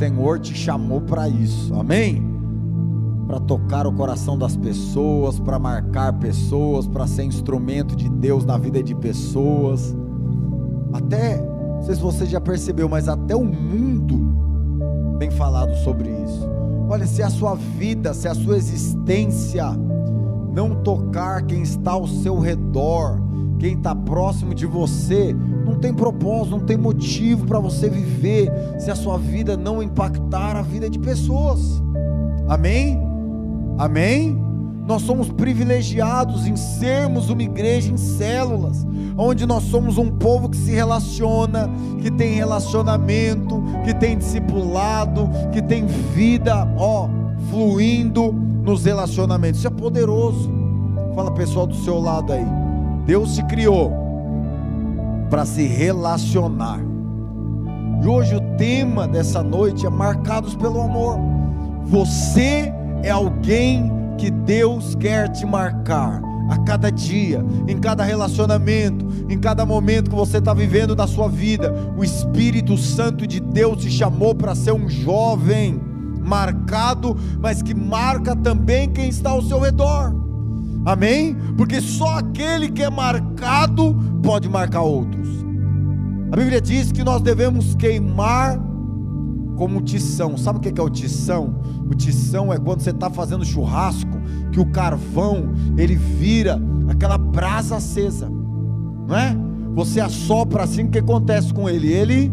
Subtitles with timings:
[0.00, 2.24] Senhor te chamou para isso, amém?
[3.26, 8.56] Para tocar o coração das pessoas, para marcar pessoas, para ser instrumento de Deus na
[8.56, 9.94] vida de pessoas.
[10.90, 16.48] Até, não sei se você já percebeu, mas até o mundo tem falado sobre isso.
[16.88, 19.66] Olha, se a sua vida, se a sua existência
[20.54, 23.20] não tocar quem está ao seu redor,
[23.58, 25.36] quem está próximo de você,
[25.80, 30.62] tem propósito, não tem motivo para você viver se a sua vida não impactar a
[30.62, 31.82] vida de pessoas.
[32.48, 33.00] Amém?
[33.78, 34.38] Amém?
[34.86, 40.56] Nós somos privilegiados em sermos uma igreja em células, onde nós somos um povo que
[40.56, 41.70] se relaciona,
[42.00, 47.08] que tem relacionamento, que tem discipulado, que tem vida, ó,
[47.50, 49.60] fluindo nos relacionamentos.
[49.60, 50.50] Isso é poderoso.
[51.14, 52.44] Fala pessoal do seu lado aí.
[53.06, 53.99] Deus se criou
[55.30, 56.80] para se relacionar.
[58.02, 61.18] E hoje o tema dessa noite é marcados pelo amor.
[61.84, 69.38] Você é alguém que Deus quer te marcar a cada dia, em cada relacionamento, em
[69.38, 71.72] cada momento que você está vivendo na sua vida.
[71.96, 75.80] O Espírito Santo de Deus te chamou para ser um jovem
[76.20, 80.14] marcado, mas que marca também quem está ao seu redor.
[80.84, 81.36] Amém?
[81.56, 85.28] Porque só aquele que é marcado pode marcar outros.
[86.30, 88.56] A Bíblia diz que nós devemos queimar
[89.56, 90.36] como tição.
[90.36, 91.56] Sabe o que é o tição?
[91.90, 94.20] O tição é quando você está fazendo churrasco,
[94.52, 98.30] que o carvão ele vira aquela brasa acesa,
[99.08, 99.36] não é?
[99.74, 101.92] Você assopra assim, o que acontece com ele?
[101.92, 102.32] Ele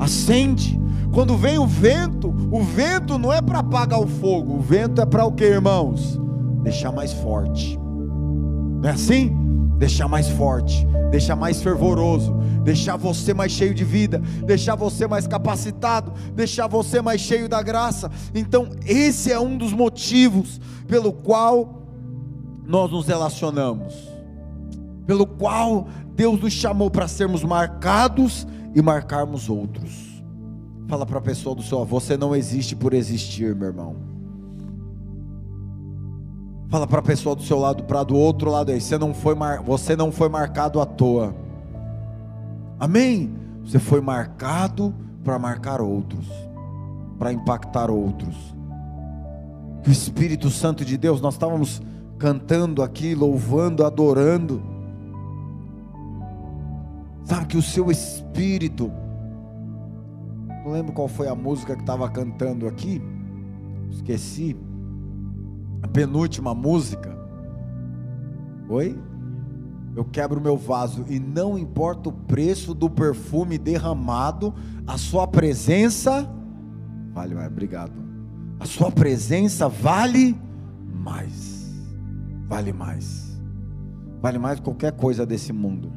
[0.00, 0.76] acende.
[1.12, 5.06] Quando vem o vento, o vento não é para apagar o fogo, o vento é
[5.06, 6.20] para o que, irmãos?
[6.64, 7.78] Deixar mais forte.
[8.82, 9.45] Não é assim?
[9.78, 12.32] Deixar mais forte, deixar mais fervoroso,
[12.62, 17.62] deixar você mais cheio de vida, deixar você mais capacitado, deixar você mais cheio da
[17.62, 18.10] graça.
[18.34, 21.82] Então, esse é um dos motivos pelo qual
[22.64, 23.94] nós nos relacionamos,
[25.06, 30.22] pelo qual Deus nos chamou para sermos marcados e marcarmos outros.
[30.88, 34.15] Fala para a pessoa do seu você não existe por existir, meu irmão.
[36.68, 39.34] Fala para a pessoa do seu lado, para do outro lado aí, você não foi
[39.34, 41.34] mar, você não foi marcado à toa.
[42.78, 43.32] Amém?
[43.64, 46.26] Você foi marcado para marcar outros,
[47.18, 48.36] para impactar outros.
[49.82, 51.80] Que o Espírito Santo de Deus, nós estávamos
[52.18, 54.62] cantando aqui, louvando, adorando.
[57.24, 58.90] Sabe que o seu espírito
[60.66, 63.00] não lembro qual foi a música que estava cantando aqui.
[63.88, 64.56] Esqueci.
[65.86, 67.16] A penúltima música.
[68.68, 68.98] Oi?
[69.94, 74.52] Eu quebro meu vaso e não importa o preço do perfume derramado,
[74.84, 76.28] a sua presença
[77.14, 77.46] vale mais.
[77.46, 77.92] Obrigado.
[78.58, 80.36] A sua presença vale
[80.92, 81.72] mais.
[82.48, 83.40] Vale mais.
[84.20, 85.92] Vale mais qualquer coisa desse mundo.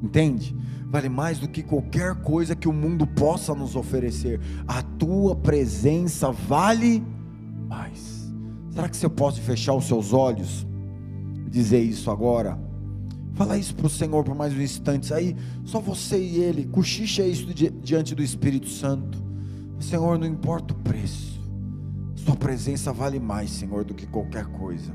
[0.00, 0.56] Entende?
[0.86, 4.40] vale mais do que qualquer coisa que o mundo possa nos oferecer.
[4.68, 7.02] A tua presença vale
[7.68, 8.13] mais.
[8.74, 10.66] Será que você pode fechar os seus olhos
[11.46, 12.58] e dizer isso agora?
[13.34, 15.14] Fala isso para o Senhor por mais um instante.
[15.14, 19.22] Aí, só você e Ele, cochicha isso diante do Espírito Santo.
[19.78, 21.40] Senhor, não importa o preço,
[22.16, 24.92] Sua presença vale mais, Senhor, do que qualquer coisa.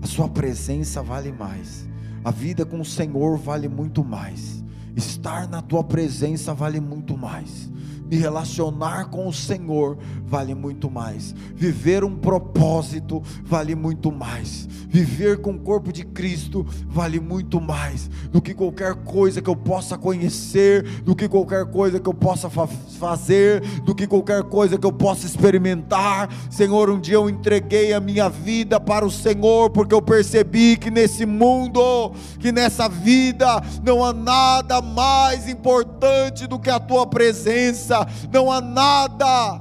[0.00, 1.88] A Sua presença vale mais.
[2.24, 4.62] A vida com o Senhor vale muito mais.
[4.94, 7.70] Estar na tua presença vale muito mais
[8.10, 11.32] me relacionar com o Senhor vale muito mais.
[11.54, 14.68] Viver um propósito vale muito mais.
[14.88, 19.54] Viver com o corpo de Cristo vale muito mais do que qualquer coisa que eu
[19.54, 22.66] possa conhecer, do que qualquer coisa que eu possa fa
[22.98, 26.28] fazer, do que qualquer coisa que eu possa experimentar.
[26.50, 30.90] Senhor, um dia eu entreguei a minha vida para o Senhor porque eu percebi que
[30.90, 37.99] nesse mundo, que nessa vida não há nada mais importante do que a tua presença
[38.32, 39.60] não há nada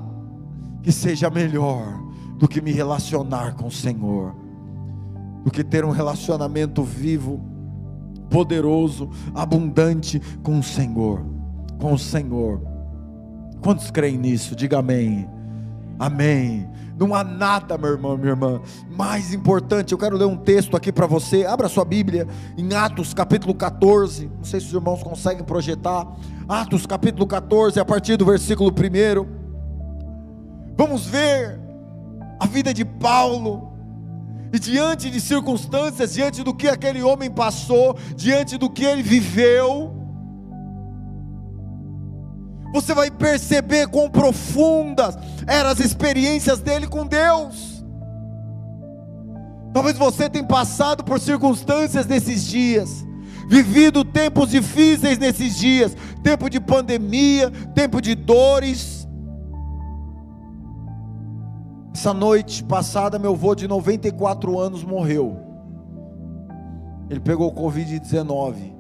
[0.81, 2.00] que seja melhor
[2.38, 4.36] do que me relacionar com o Senhor,
[5.44, 7.41] do que ter um relacionamento vivo,
[8.30, 11.25] poderoso, abundante com o Senhor,
[11.80, 12.62] com o Senhor.
[13.62, 14.56] Quantos creem nisso?
[14.56, 15.27] Diga amém.
[15.97, 16.69] Amém.
[17.00, 18.62] Não há nada, meu irmão, minha irmã,
[18.92, 19.94] mais importante.
[19.94, 21.46] Eu quero ler um texto aqui para você.
[21.46, 24.30] Abra sua Bíblia em Atos, capítulo 14.
[24.36, 26.06] Não sei se os irmãos conseguem projetar.
[26.46, 29.25] Atos, capítulo 14, a partir do versículo 1.
[30.75, 31.57] Vamos ver
[32.38, 33.72] a vida de Paulo.
[34.52, 39.99] E diante de circunstâncias, diante do que aquele homem passou, diante do que ele viveu,
[42.74, 45.18] Você vai perceber quão profundas
[45.48, 47.83] eram as experiências dele com Deus.
[49.74, 53.06] Talvez você tenha passado por circunstâncias nesses dias,
[53.48, 59.07] vivido tempos difíceis nesses dias, tempo de pandemia, tempo de dores.
[61.94, 65.38] Essa noite passada, meu avô de 94 anos morreu.
[67.10, 68.74] Ele pegou o Covid-19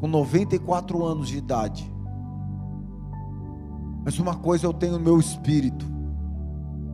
[0.00, 1.95] com 94 anos de idade.
[4.06, 5.84] Mas uma coisa eu tenho no meu espírito.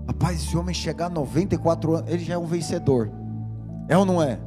[0.06, 3.12] Rapaz, esse homem chegar a 94 anos, ele já é um vencedor.
[3.86, 4.40] É ou não é?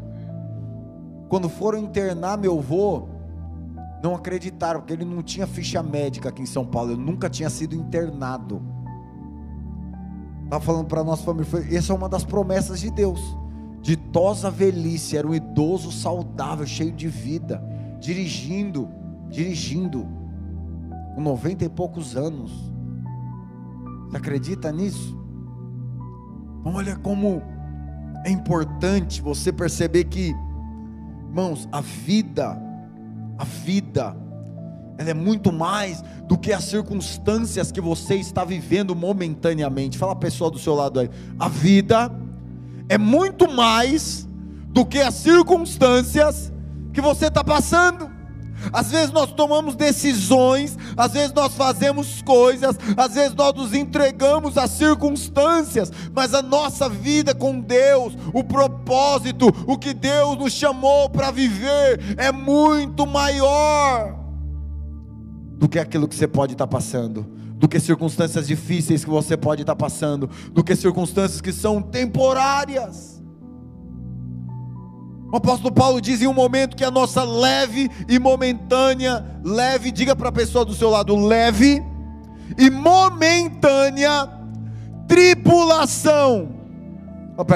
[1.30, 3.08] Quando foram internar meu avô,
[4.02, 7.52] não acreditaram, porque ele não tinha ficha médica aqui em São Paulo, ele nunca tinha
[7.52, 8.64] sido internado.
[10.46, 11.48] Estava falando para a nossa família,
[11.78, 13.22] essa é uma das promessas de Deus.
[13.80, 17.64] Ditosa velhice, era um idoso saudável, cheio de vida,
[18.00, 18.90] dirigindo,
[19.30, 20.08] dirigindo,
[21.16, 22.52] com 90 e poucos anos.
[24.10, 25.18] Você acredita nisso?
[26.64, 27.42] Olha como
[28.26, 30.36] é importante você perceber que,
[31.30, 32.62] irmãos, a vida,
[33.38, 34.16] a vida,
[34.98, 39.98] ela é muito mais do que as circunstâncias que você está vivendo momentaneamente.
[39.98, 41.10] Fala a pessoa do seu lado aí.
[41.40, 42.12] A vida
[42.90, 44.28] é muito mais
[44.70, 46.52] do que as circunstâncias
[46.92, 48.15] que você está passando.
[48.72, 54.58] Às vezes nós tomamos decisões, às vezes nós fazemos coisas, às vezes nós nos entregamos
[54.58, 61.10] às circunstâncias, mas a nossa vida com Deus, o propósito, o que Deus nos chamou
[61.10, 64.26] para viver, é muito maior
[65.58, 67.26] do que aquilo que você pode estar passando,
[67.58, 73.15] do que circunstâncias difíceis que você pode estar passando, do que circunstâncias que são temporárias.
[75.36, 80.16] O apóstolo Paulo diz em um momento que a nossa leve e momentânea, leve, diga
[80.16, 81.84] para a pessoa do seu lado, leve
[82.58, 84.30] e momentânea
[85.10, 86.56] tribulação,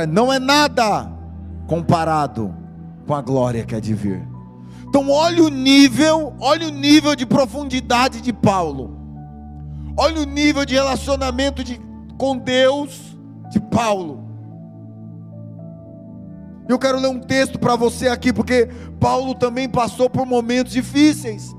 [0.09, 1.09] não é nada
[1.67, 2.53] comparado
[3.07, 4.27] com a glória que é de vir.
[4.85, 8.93] Então, olha o nível, olha o nível de profundidade de Paulo,
[9.95, 11.79] olha o nível de relacionamento de,
[12.17, 13.15] com Deus
[13.49, 14.18] de Paulo.
[16.69, 18.69] Eu quero ler um texto para você aqui, porque
[18.99, 21.51] Paulo também passou por momentos difíceis,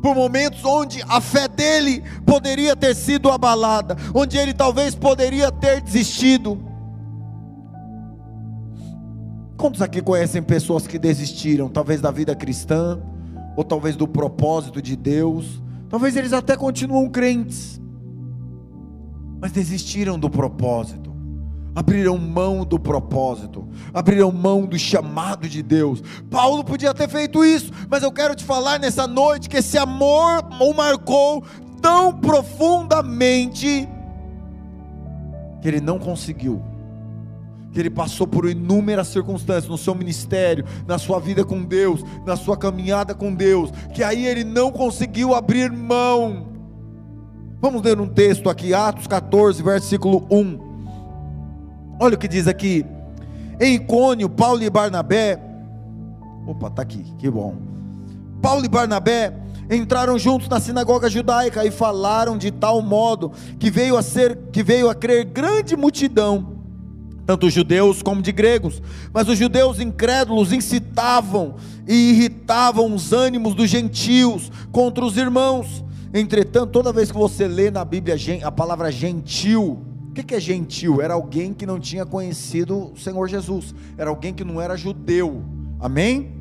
[0.00, 5.82] por momentos onde a fé dele poderia ter sido abalada, onde ele talvez poderia ter
[5.82, 6.58] desistido.
[9.58, 12.98] Quantos aqui conhecem pessoas que desistiram, talvez da vida cristã,
[13.54, 15.62] ou talvez do propósito de Deus?
[15.90, 17.78] Talvez eles até continuam crentes,
[19.42, 21.13] mas desistiram do propósito
[21.74, 26.02] abriram mão do propósito, abriram mão do chamado de Deus.
[26.30, 30.44] Paulo podia ter feito isso, mas eu quero te falar nessa noite que esse amor
[30.60, 31.42] o marcou
[31.82, 33.88] tão profundamente
[35.60, 36.62] que ele não conseguiu.
[37.72, 42.36] Que ele passou por inúmeras circunstâncias no seu ministério, na sua vida com Deus, na
[42.36, 46.52] sua caminhada com Deus, que aí ele não conseguiu abrir mão.
[47.60, 50.63] Vamos ler um texto aqui, Atos 14, versículo 1.
[51.98, 52.84] Olha o que diz aqui.
[53.60, 55.40] Em Icônio, Paulo e Barnabé.
[56.46, 57.54] Opa, está aqui, que bom.
[58.42, 59.32] Paulo e Barnabé
[59.70, 64.62] entraram juntos na sinagoga judaica e falaram de tal modo que veio a ser que
[64.62, 66.58] veio a crer grande multidão,
[67.24, 68.82] tanto judeus como de gregos.
[69.12, 71.54] Mas os judeus incrédulos incitavam
[71.86, 75.82] e irritavam os ânimos dos gentios contra os irmãos.
[76.12, 81.02] Entretanto, toda vez que você lê na Bíblia a palavra gentil, o que é gentil?
[81.02, 85.42] Era alguém que não tinha conhecido o Senhor Jesus, era alguém que não era judeu,
[85.80, 86.32] amém?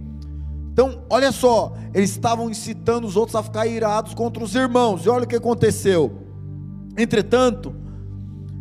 [0.71, 5.09] Então, olha só, eles estavam incitando os outros a ficar irados contra os irmãos, e
[5.09, 6.11] olha o que aconteceu.
[6.97, 7.73] Entretanto,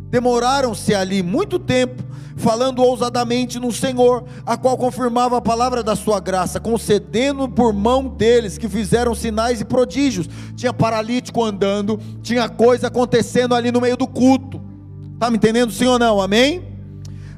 [0.09, 2.03] demoraram-se ali muito tempo,
[2.35, 8.07] falando ousadamente no Senhor, a qual confirmava a palavra da sua graça, concedendo por mão
[8.07, 10.27] deles que fizeram sinais e prodígios.
[10.55, 14.72] Tinha paralítico andando, tinha coisa acontecendo ali no meio do culto.
[15.13, 16.21] Está me entendendo, sim ou não?
[16.21, 16.63] Amém?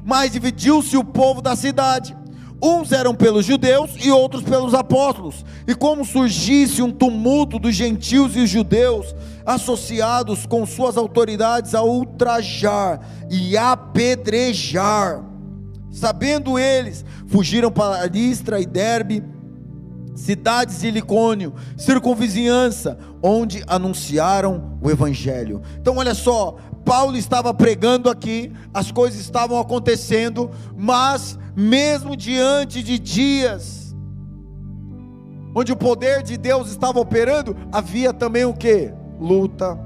[0.04, 2.16] Mas dividiu-se o povo da cidade.
[2.62, 5.44] Uns eram pelos judeus e outros pelos apóstolos.
[5.66, 9.14] E como surgisse um tumulto dos gentios e judeus,
[9.44, 15.22] associados com suas autoridades a ultrajar e apedrejar.
[15.90, 19.22] Sabendo eles, fugiram para Listra e Derbe,
[20.14, 25.60] cidades de Licônio, circunvizinhança, onde anunciaram o evangelho.
[25.78, 26.56] Então olha só,
[26.86, 33.92] Paulo estava pregando aqui, as coisas estavam acontecendo, mas mesmo diante de dias
[35.52, 38.92] onde o poder de Deus estava operando, havia também o que?
[39.18, 39.76] Luta,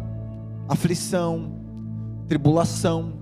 [0.69, 1.55] aflição,
[2.29, 3.15] tribulação.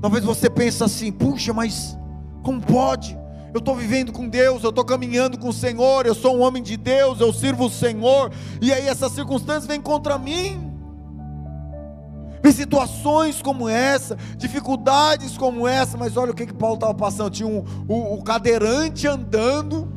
[0.00, 1.98] Talvez você pense assim: puxa, mas
[2.44, 3.18] como pode?
[3.52, 6.62] Eu estou vivendo com Deus, eu estou caminhando com o Senhor, eu sou um homem
[6.62, 8.30] de Deus, eu sirvo o Senhor,
[8.60, 10.67] e aí essas circunstâncias vêm contra mim.
[12.42, 17.30] Vem situações como essa, dificuldades como essa, mas olha o que, que Paulo estava passando:
[17.30, 19.88] tinha um, o, o cadeirante andando,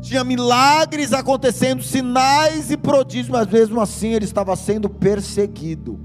[0.00, 5.98] tinha milagres acontecendo, sinais e prodígios, mas mesmo assim ele estava sendo perseguido.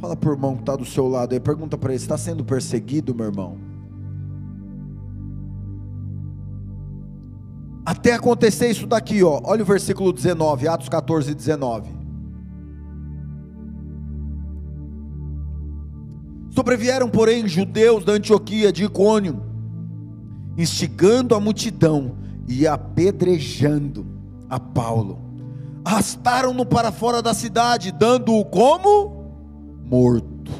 [0.00, 2.44] Fala para o irmão que está do seu lado aí, pergunta para ele: está sendo
[2.44, 3.67] perseguido, meu irmão?
[7.88, 9.40] Até acontecer isso daqui, ó.
[9.44, 11.88] Olha o versículo 19, Atos 14, 19.
[16.50, 19.42] Sobrevieram, porém, judeus da Antioquia, de Icônio,
[20.58, 22.16] instigando a multidão
[22.46, 24.04] e apedrejando
[24.50, 25.18] a Paulo.
[25.82, 29.32] Arrastaram-no para fora da cidade, dando-o como
[29.82, 30.52] morto.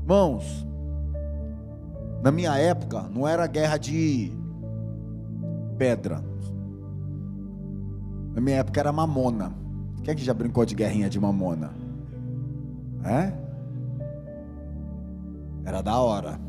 [0.00, 0.66] Irmãos,
[2.22, 4.32] na minha época, não era guerra de
[5.76, 6.29] pedra.
[8.34, 9.52] Na minha época era mamona.
[10.02, 11.70] Quem é que já brincou de guerrinha de mamona?
[13.04, 13.32] É?
[15.64, 16.40] Era da hora.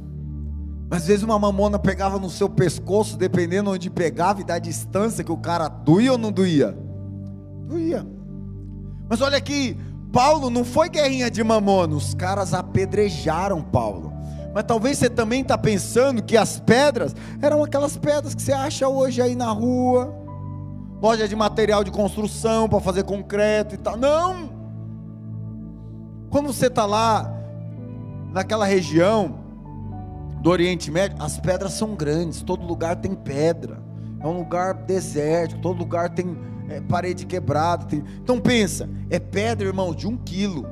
[0.89, 5.23] Mas às vezes uma mamona pegava no seu pescoço, dependendo onde pegava e da distância
[5.23, 6.77] que o cara doía ou não doía?
[7.67, 8.05] Doía.
[9.09, 9.77] Mas olha aqui,
[10.11, 14.11] Paulo não foi guerrinha de mamona, os caras apedrejaram Paulo.
[14.53, 18.87] Mas talvez você também está pensando que as pedras eram aquelas pedras que você acha
[18.87, 20.13] hoje aí na rua,
[21.01, 23.97] loja de material de construção para fazer concreto e tal.
[23.97, 24.49] Não!
[26.29, 27.33] Quando você está lá,
[28.31, 29.41] naquela região,
[30.41, 33.81] do Oriente Médio, as pedras são grandes, todo lugar tem pedra.
[34.19, 37.85] É um lugar desértico, todo lugar tem é, parede quebrada.
[37.85, 38.03] Tem...
[38.21, 40.65] Então pensa, é pedra, irmão, de um quilo.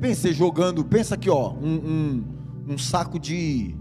[0.00, 2.24] Pensa jogando, pensa aqui, ó, um,
[2.68, 3.76] um, um saco de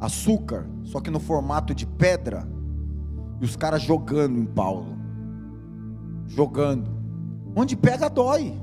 [0.00, 2.48] açúcar, só que no formato de pedra,
[3.40, 4.96] e os caras jogando em Paulo,
[6.26, 6.90] jogando.
[7.54, 8.54] Onde pega dói.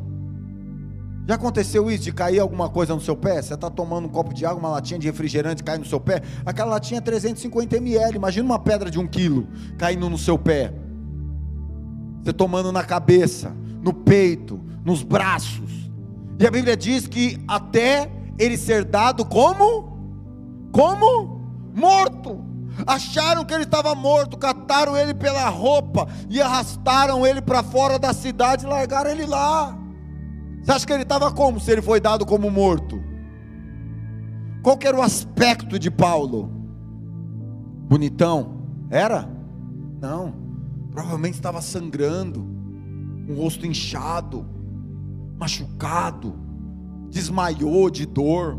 [1.28, 3.42] Já aconteceu isso de cair alguma coisa no seu pé?
[3.42, 6.22] Você está tomando um copo de água, uma latinha de refrigerante cai no seu pé?
[6.46, 8.16] Aquela latinha é 350 ml.
[8.16, 10.72] Imagina uma pedra de um quilo caindo no seu pé.
[12.24, 15.90] Você tomando na cabeça, no peito, nos braços.
[16.40, 19.98] E a Bíblia diz que até ele ser dado como?
[20.72, 21.42] Como?
[21.74, 22.55] Morto.
[22.86, 28.14] Acharam que ele estava morto, cataram ele pela roupa e arrastaram ele para fora da
[28.14, 29.78] cidade e largaram ele lá.
[30.62, 33.02] Você acha que ele estava como se ele foi dado como morto?
[34.64, 36.52] Qual era o aspecto de Paulo?
[37.88, 38.64] Bonitão?
[38.90, 39.30] Era?
[40.02, 40.34] Não.
[40.92, 42.40] Provavelmente estava sangrando,
[43.28, 44.46] com o rosto inchado,
[45.38, 46.34] machucado,
[47.10, 48.58] desmaiou de dor.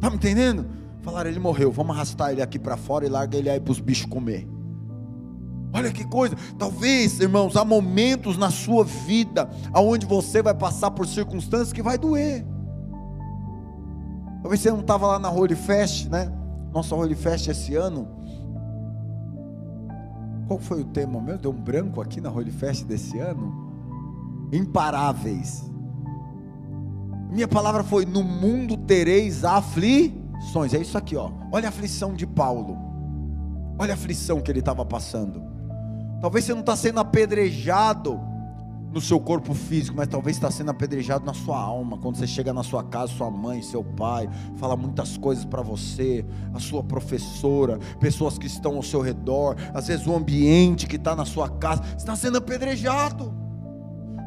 [0.00, 0.66] Tá me entendendo?
[1.02, 3.80] Falaram, ele morreu, vamos arrastar ele aqui para fora e larga ele aí para os
[3.80, 4.46] bichos comer.
[5.72, 11.06] Olha que coisa, talvez, irmãos, há momentos na sua vida aonde você vai passar por
[11.06, 12.44] circunstâncias que vai doer.
[14.42, 16.32] Talvez você não estava lá na Holy Fest, né?
[16.72, 18.08] Nossa Holy Fest esse ano.
[20.48, 21.38] Qual foi o tema meu?
[21.38, 23.70] Deu um branco aqui na Holy Fest desse ano?
[24.52, 25.70] Imparáveis.
[27.30, 30.20] Minha palavra foi: no mundo tereis aflições.
[30.72, 31.30] É isso aqui, ó.
[31.52, 32.76] Olha a aflição de Paulo.
[33.78, 35.42] Olha a aflição que ele estava passando.
[36.20, 38.20] Talvez você não está sendo apedrejado
[38.92, 41.96] no seu corpo físico, mas talvez está sendo apedrejado na sua alma.
[41.98, 46.24] Quando você chega na sua casa, sua mãe, seu pai, fala muitas coisas para você,
[46.52, 51.14] a sua professora, pessoas que estão ao seu redor, às vezes o ambiente que está
[51.14, 53.32] na sua casa, está sendo apedrejado.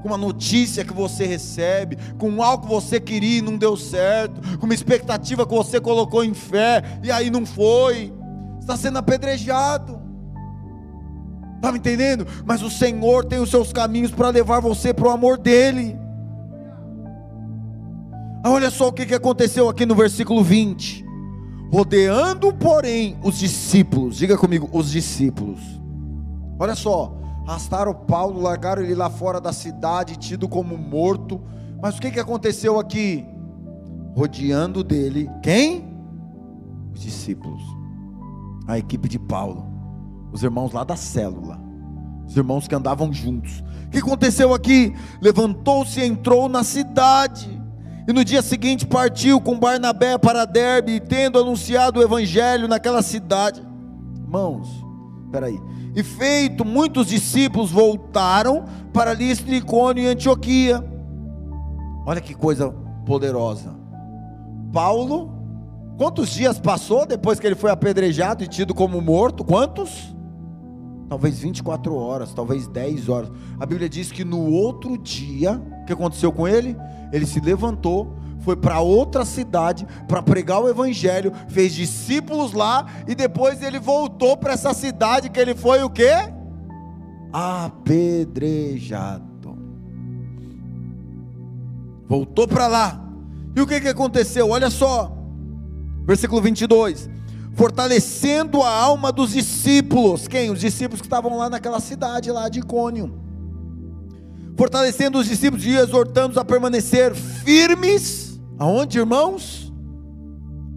[0.03, 4.60] Com uma notícia que você recebe, com algo que você queria e não deu certo,
[4.60, 8.13] com uma expectativa que você colocou em fé e aí não foi,
[8.60, 10.00] está sendo apedrejado.
[11.55, 12.27] Está me entendendo?
[12.45, 15.98] Mas o Senhor tem os seus caminhos para levar você para o amor dEle.
[18.43, 21.05] Ah, olha só o que, que aconteceu aqui no versículo 20.
[21.72, 25.62] Rodeando, porém, os discípulos, diga comigo, os discípulos.
[26.60, 27.15] Olha só,
[27.47, 31.41] arrastaram Paulo, largaram ele lá fora da cidade, tido como morto.
[31.81, 33.25] Mas o que, que aconteceu aqui?
[34.15, 35.91] Rodeando dele, quem?
[36.93, 37.62] Os discípulos,
[38.67, 39.73] a equipe de Paulo
[40.33, 41.59] os irmãos lá da célula,
[42.27, 43.63] os irmãos que andavam juntos.
[43.85, 44.91] O que aconteceu aqui?
[45.21, 47.62] Levantou-se e entrou na cidade.
[48.07, 53.63] E no dia seguinte partiu com Barnabé para Derbe, tendo anunciado o evangelho naquela cidade.
[54.17, 54.67] Irmãos,
[55.33, 55.59] peraí.
[55.95, 60.83] E feito, muitos discípulos voltaram para Listra, Icônio e Antioquia.
[62.05, 62.69] Olha que coisa
[63.03, 63.73] poderosa.
[64.71, 65.31] Paulo,
[65.97, 69.43] quantos dias passou depois que ele foi apedrejado e tido como morto?
[69.43, 70.15] Quantos?
[71.09, 73.31] Talvez 24 horas, talvez 10 horas.
[73.59, 76.77] A Bíblia diz que no outro dia, o que aconteceu com ele?
[77.11, 83.15] Ele se levantou, foi para outra cidade para pregar o evangelho, fez discípulos lá e
[83.15, 86.12] depois ele voltou para essa cidade que ele foi o quê?
[87.31, 89.23] Apedrejado.
[92.07, 93.00] Voltou para lá.
[93.55, 94.50] E o que que aconteceu?
[94.50, 95.17] Olha só.
[96.05, 97.09] Versículo 22.
[97.55, 100.27] Fortalecendo a alma dos discípulos.
[100.27, 100.51] Quem?
[100.51, 103.23] Os discípulos que estavam lá naquela cidade lá de Icônio
[104.55, 108.23] fortalecendo os discípulos e exortando-os a permanecer firmes
[108.57, 109.74] Aonde, irmãos?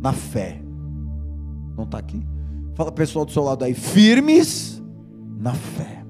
[0.00, 0.62] Na fé.
[1.76, 2.26] Não está aqui?
[2.74, 4.82] Fala pessoal do seu lado aí, firmes
[5.38, 6.04] na fé.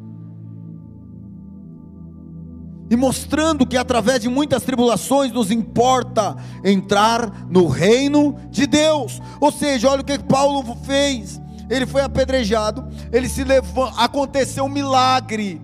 [2.88, 9.20] E mostrando que através de muitas tribulações nos importa entrar no reino de Deus.
[9.40, 11.40] Ou seja, olha o que Paulo fez.
[11.68, 15.60] Ele foi apedrejado, ele se levou, aconteceu um milagre.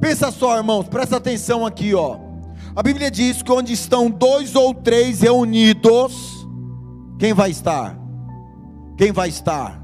[0.00, 2.29] Pensa só, irmãos, presta atenção aqui, ó.
[2.74, 6.46] A Bíblia diz que onde estão dois ou três reunidos,
[7.18, 7.98] quem vai estar?
[8.96, 9.82] Quem vai estar?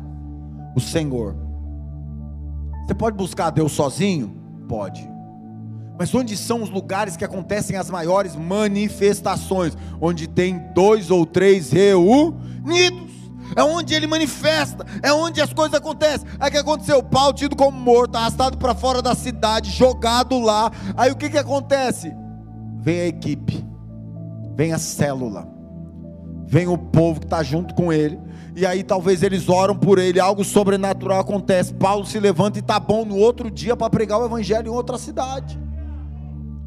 [0.77, 1.37] O Senhor.
[2.87, 4.37] Você pode buscar Deus sozinho?
[4.69, 5.09] Pode.
[5.99, 9.77] Mas onde são os lugares que acontecem as maiores manifestações?
[10.01, 13.17] Onde tem dois ou três reunidos.
[13.57, 16.27] É onde ele manifesta, é onde as coisas acontecem.
[16.39, 17.03] Aí o que aconteceu?
[17.03, 20.71] Paulo tido como morto, arrastado para fora da cidade, jogado lá.
[20.97, 22.13] Aí o que, que acontece?
[22.87, 23.67] Vem a equipe,
[24.55, 25.49] vem a célula,
[26.47, 28.17] vem o povo que está junto com ele,
[28.55, 31.75] e aí talvez eles oram por ele, algo sobrenatural acontece.
[31.75, 34.99] Paulo se levanta e está bom no outro dia para pregar o evangelho em outra
[34.99, 35.59] cidade.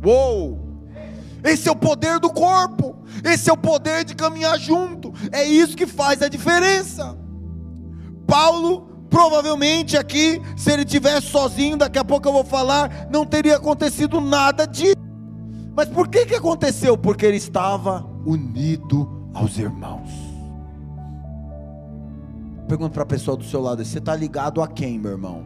[0.05, 0.59] Uou!
[1.41, 5.77] Esse é o poder do corpo, esse é o poder de caminhar junto, é isso
[5.77, 7.17] que faz a diferença.
[8.27, 13.55] Paulo provavelmente aqui, se ele tivesse sozinho, daqui a pouco eu vou falar, não teria
[13.55, 15.08] acontecido nada disso.
[15.75, 16.97] Mas por que que aconteceu?
[16.97, 20.09] Porque ele estava unido aos irmãos.
[22.67, 25.43] Pergunta para a pessoa do seu lado: você está ligado a quem, meu irmão?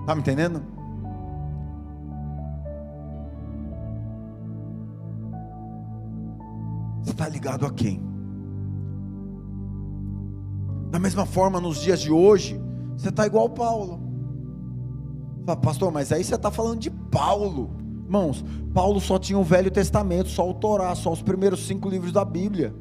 [0.00, 0.62] Está me entendendo?
[7.02, 8.00] Você está ligado a quem?
[10.90, 12.60] Da mesma forma, nos dias de hoje,
[12.96, 14.00] você está igual Paulo.
[15.44, 17.85] Fala, pastor, mas aí você está falando de Paulo.
[18.06, 22.12] Irmãos, Paulo só tinha o Velho Testamento, só o Torá, só os primeiros cinco livros
[22.12, 22.72] da Bíblia.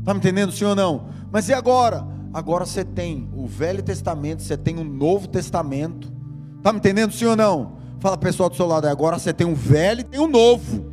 [0.00, 1.06] Está me entendendo, ou não?
[1.30, 2.04] Mas e agora?
[2.34, 6.12] Agora você tem o Velho Testamento, você tem o Novo Testamento.
[6.58, 7.76] Está me entendendo, ou não?
[8.00, 10.90] Fala pessoal do seu lado, agora você tem o Velho e tem o Novo.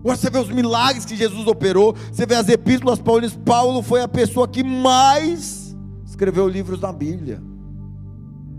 [0.00, 3.34] Agora você vê os milagres que Jesus operou, você vê as epístolas paulinas.
[3.34, 7.40] Paulo foi a pessoa que mais escreveu livros na Bíblia.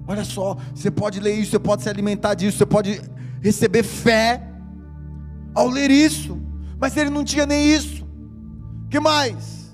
[0.08, 3.02] Olha só, você pode ler isso, você pode se alimentar disso, você pode
[3.42, 4.42] receber fé
[5.54, 6.40] ao ler isso.
[6.80, 8.06] Mas ele não tinha nem isso.
[8.90, 9.74] Que mais?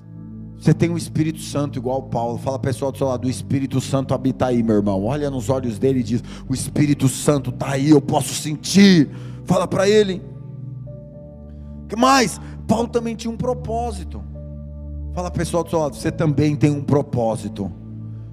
[0.58, 2.38] Você tem o um Espírito Santo igual Paulo.
[2.38, 5.04] Fala pessoal do seu lado, o Espírito Santo habita aí, meu irmão.
[5.04, 9.10] Olha nos olhos dele e diz: "O Espírito Santo está aí, eu posso sentir".
[9.44, 10.22] Fala para ele.
[11.88, 12.40] Que mais?
[12.66, 14.22] Paulo também tinha um propósito.
[15.12, 17.70] Fala pessoal do seu lado, você também tem um propósito.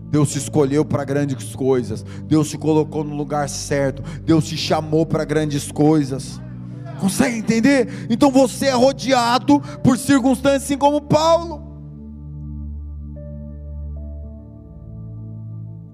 [0.09, 2.03] Deus te escolheu para grandes coisas.
[2.25, 4.01] Deus te colocou no lugar certo.
[4.23, 6.41] Deus te chamou para grandes coisas.
[6.99, 8.07] Consegue entender?
[8.09, 11.67] Então você é rodeado por circunstâncias assim como Paulo.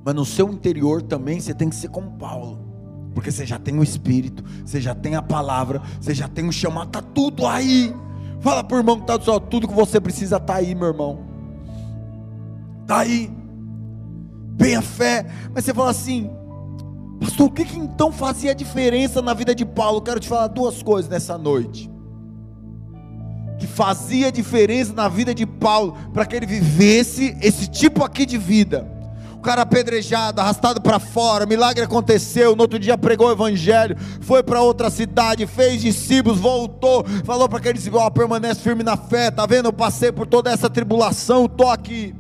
[0.04, 2.64] Mas no seu interior também você tem que ser como Paulo.
[3.14, 6.52] Porque você já tem o Espírito, você já tem a palavra, você já tem o
[6.52, 7.94] chamado, está tudo aí.
[8.40, 10.88] Fala para o irmão que está do seu tudo que você precisa está aí, meu
[10.88, 11.20] irmão.
[12.84, 13.32] Está aí
[14.56, 15.26] bem a fé.
[15.54, 16.30] Mas você fala assim,
[17.20, 20.02] pastor, o que, que então fazia diferença na vida de Paulo?
[20.02, 21.92] quero te falar duas coisas nessa noite.
[23.60, 28.38] Que fazia diferença na vida de Paulo, para que ele vivesse esse tipo aqui de
[28.38, 28.92] vida.
[29.34, 32.56] O cara apedrejado, arrastado para fora, milagre aconteceu.
[32.56, 37.60] No outro dia pregou o evangelho, foi para outra cidade, fez discípulos, voltou, falou para
[37.60, 39.30] aqueles discípulos: oh, permanece firme na fé.
[39.30, 39.68] Tá vendo?
[39.68, 42.14] Eu passei por toda essa tribulação, estou aqui.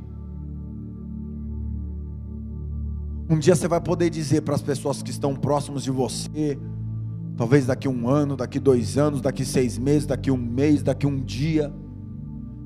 [3.27, 6.59] Um dia você vai poder dizer para as pessoas que estão próximas de você,
[7.35, 11.19] talvez daqui um ano, daqui dois anos, daqui seis meses, daqui um mês, daqui um
[11.19, 11.73] dia,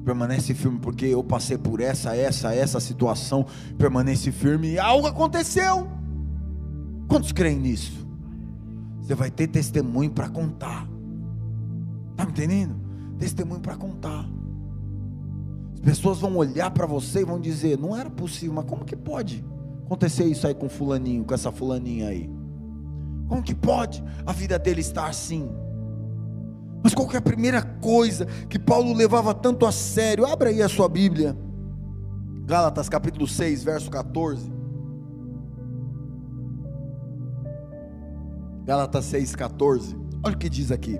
[0.03, 3.45] Permanece firme, porque eu passei por essa, essa, essa situação.
[3.77, 5.87] Permanece firme e algo aconteceu.
[7.07, 8.07] Quantos creem nisso?
[9.01, 10.89] Você vai ter testemunho para contar.
[12.11, 12.75] Está me entendendo?
[13.19, 14.27] Testemunho para contar.
[15.75, 18.95] As pessoas vão olhar para você e vão dizer: não era possível, mas como que
[18.95, 19.45] pode
[19.89, 22.29] acontecer isso aí com fulaninho, com essa fulaninha aí?
[23.27, 25.49] Como que pode a vida dele estar assim?
[26.83, 30.27] Mas qual que é a primeira coisa que Paulo levava tanto a sério?
[30.27, 31.35] Abra aí a sua Bíblia.
[32.45, 34.51] Gálatas capítulo 6, verso 14.
[38.65, 39.97] Gálatas 6, 14.
[40.23, 40.99] Olha o que diz aqui.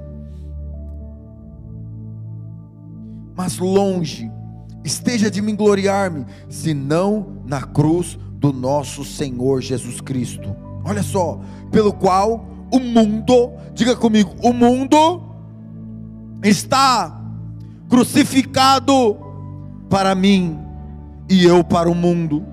[3.37, 4.31] Mas longe
[4.83, 10.55] esteja de mim gloriar-me, senão na cruz do nosso Senhor Jesus Cristo.
[10.83, 11.39] Olha só,
[11.71, 15.21] pelo qual o mundo, diga comigo, o mundo
[16.43, 17.21] está
[17.89, 19.17] crucificado
[19.89, 20.57] para mim
[21.29, 22.45] e eu para o mundo.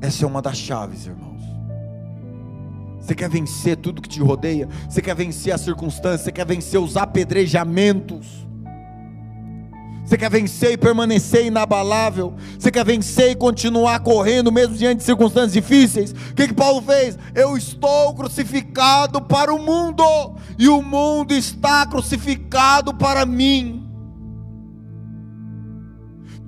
[0.00, 1.40] Essa é uma das chaves, irmãos.
[3.00, 4.68] Você quer vencer tudo que te rodeia?
[4.88, 6.20] Você quer vencer as circunstâncias?
[6.22, 8.46] Você quer vencer os apedrejamentos?
[10.04, 12.34] Você quer vencer e permanecer inabalável?
[12.58, 16.10] Você quer vencer e continuar correndo mesmo diante de circunstâncias difíceis?
[16.10, 17.16] O que, que Paulo fez?
[17.34, 20.04] Eu estou crucificado para o mundo,
[20.58, 23.86] e o mundo está crucificado para mim.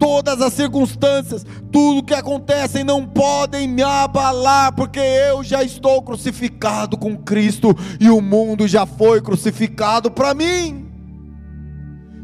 [0.03, 6.99] Todas as circunstâncias, tudo que acontece não podem me abalar, porque eu já estou crucificado
[6.99, 10.82] com Cristo e o mundo já foi crucificado para mim.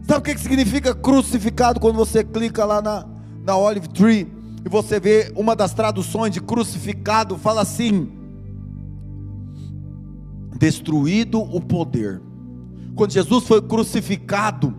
[0.08, 3.06] Sabe o que significa crucificado quando você clica lá na,
[3.44, 4.26] na Olive Tree
[4.64, 8.10] e você vê uma das traduções de crucificado, fala assim:
[10.58, 12.22] destruído o poder.
[12.94, 14.74] Quando Jesus foi crucificado,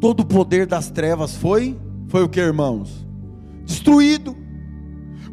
[0.00, 3.06] todo o poder das trevas foi, foi o que, irmãos?
[3.66, 4.34] Destruído.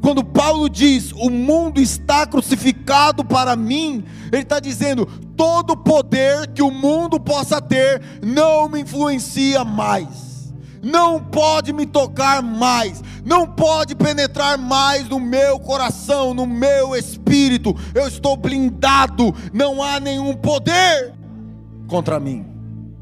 [0.06, 6.62] Quando Paulo diz: O mundo está crucificado para mim, ele está dizendo: todo poder que
[6.62, 13.96] o mundo possa ter não me influencia mais, não pode me tocar mais, não pode
[13.96, 17.76] penetrar mais no meu coração, no meu espírito.
[17.96, 21.16] Eu estou blindado, não há nenhum poder
[21.88, 22.46] contra mim.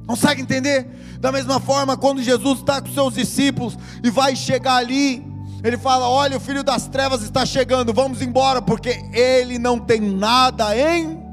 [0.07, 0.87] Consegue entender?
[1.19, 5.32] Da mesma forma, quando Jesus está com seus discípulos e vai chegar ali,
[5.63, 10.01] ele fala: Olha, o filho das trevas está chegando, vamos embora, porque ele não tem
[10.01, 11.23] nada em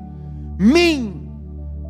[0.59, 1.29] mim.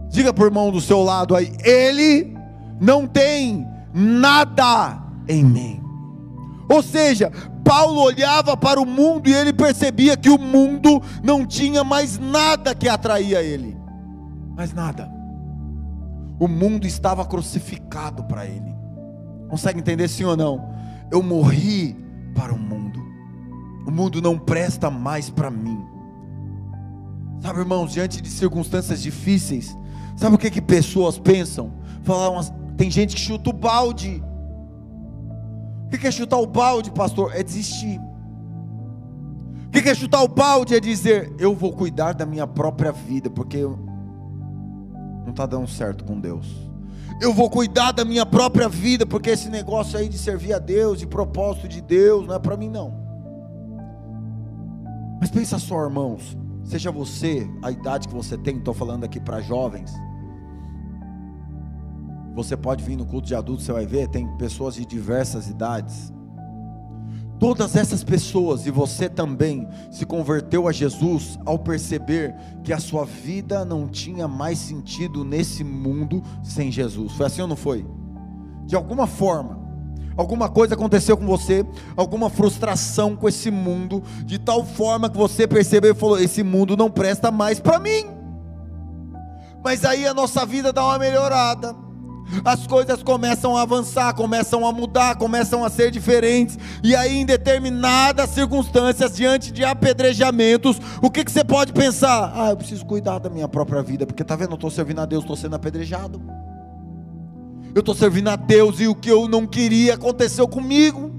[0.08, 2.34] Diga para o irmão do seu lado aí: Ele
[2.80, 4.98] não tem nada
[5.28, 5.82] em mim.
[6.68, 7.30] Ou seja,
[7.62, 12.74] Paulo olhava para o mundo e ele percebia que o mundo não tinha mais nada
[12.74, 13.76] que atraía ele.
[14.56, 15.10] Mais nada.
[16.38, 18.74] O mundo estava crucificado para ele.
[19.48, 20.70] Consegue entender sim ou não?
[21.10, 21.96] Eu morri
[22.34, 23.02] para o mundo.
[23.86, 25.84] O mundo não presta mais para mim.
[27.40, 29.76] Sabe, irmãos, diante de circunstâncias difíceis,
[30.16, 31.72] sabe o que que pessoas pensam?
[32.02, 32.42] Falam,
[32.76, 34.22] tem gente que chuta o balde.
[35.86, 37.34] O que é chutar o balde, pastor?
[37.34, 38.00] É desistir.
[39.66, 40.74] O que é chutar o balde?
[40.74, 46.20] É dizer, eu vou cuidar da minha própria vida, porque não está dando certo com
[46.20, 46.69] Deus.
[47.20, 50.98] Eu vou cuidar da minha própria vida, porque esse negócio aí de servir a Deus,
[50.98, 52.94] de propósito de Deus, não é para mim não.
[55.20, 56.36] Mas pensa só, irmãos,
[56.70, 59.92] Seja você, a idade que você tem, estou falando aqui para jovens.
[62.32, 66.12] Você pode vir no culto de adultos, você vai ver, tem pessoas de diversas idades.
[67.40, 73.06] Todas essas pessoas, e você também, se converteu a Jesus ao perceber que a sua
[73.06, 77.12] vida não tinha mais sentido nesse mundo sem Jesus.
[77.12, 77.86] Foi assim ou não foi?
[78.66, 79.58] De alguma forma,
[80.18, 81.64] alguma coisa aconteceu com você,
[81.96, 86.76] alguma frustração com esse mundo, de tal forma que você percebeu e falou: esse mundo
[86.76, 88.04] não presta mais para mim.
[89.64, 91.89] Mas aí a nossa vida dá uma melhorada.
[92.44, 97.26] As coisas começam a avançar, começam a mudar, começam a ser diferentes, e aí, em
[97.26, 102.32] determinadas circunstâncias, diante de apedrejamentos, o que, que você pode pensar?
[102.34, 105.06] Ah, eu preciso cuidar da minha própria vida, porque tá vendo, eu estou servindo a
[105.06, 106.20] Deus, estou sendo apedrejado
[107.74, 111.10] eu estou servindo a Deus e o que eu não queria aconteceu comigo.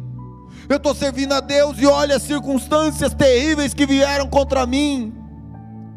[0.68, 5.14] Eu estou servindo a Deus e olha as circunstâncias terríveis que vieram contra mim.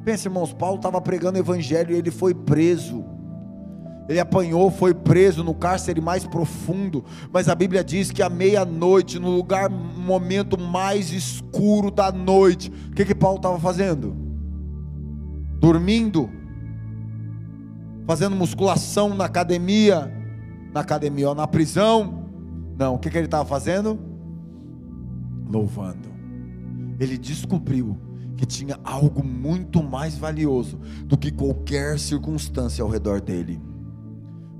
[0.05, 3.05] Pensa, irmãos, Paulo estava pregando o evangelho e ele foi preso.
[4.09, 9.19] Ele apanhou, foi preso no cárcere mais profundo, mas a Bíblia diz que à meia-noite,
[9.19, 14.15] no lugar, momento mais escuro da noite, o que que Paulo estava fazendo?
[15.59, 16.29] Dormindo,
[18.07, 20.13] fazendo musculação na academia,
[20.73, 22.29] na academia ou na prisão.
[22.77, 23.99] Não, o que, que ele estava fazendo?
[25.49, 26.13] Louvando.
[27.01, 27.97] Ele descobriu
[28.37, 33.61] que tinha algo muito mais valioso do que qualquer circunstância ao redor dele.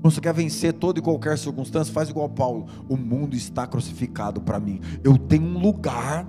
[0.05, 1.91] Você quer vencer toda e qualquer circunstância?
[1.91, 2.67] Faz igual Paulo.
[2.87, 4.79] O mundo está crucificado para mim.
[5.03, 6.27] Eu tenho um lugar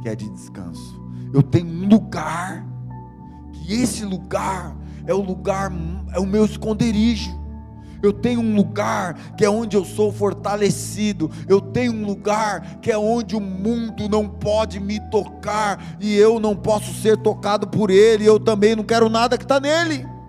[0.00, 1.02] que é de descanso.
[1.34, 2.64] Eu tenho um lugar
[3.52, 5.72] que esse lugar é o lugar
[6.14, 7.36] é o meu esconderijo.
[8.00, 11.28] Eu tenho um lugar que é onde eu sou fortalecido.
[11.48, 16.38] Eu tenho um lugar que é onde o mundo não pode me tocar e eu
[16.38, 18.24] não posso ser tocado por ele.
[18.24, 20.19] Eu também não quero nada que está nele.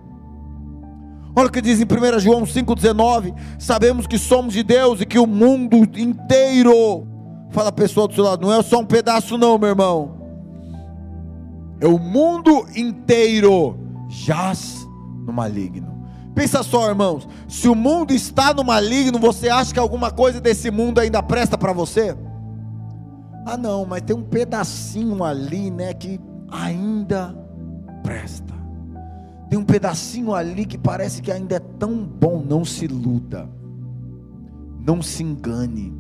[1.36, 5.18] Olha o que diz em 1 João 5,19: Sabemos que somos de Deus e que
[5.18, 7.08] o mundo inteiro,
[7.52, 10.18] fala a pessoa do seu lado, não é só um pedaço, não, meu irmão,
[11.80, 13.78] é o mundo inteiro
[14.10, 14.88] jaz
[15.26, 15.92] no maligno.
[16.36, 20.72] Pensa só, irmãos, se o mundo está no maligno, você acha que alguma coisa desse
[20.72, 22.16] mundo ainda presta para você?
[23.46, 27.36] Ah, não, mas tem um pedacinho ali, né, que ainda
[28.04, 28.61] presta.
[29.52, 33.50] Tem um pedacinho ali que parece que ainda é tão bom, não se iluda.
[34.80, 35.94] Não se engane.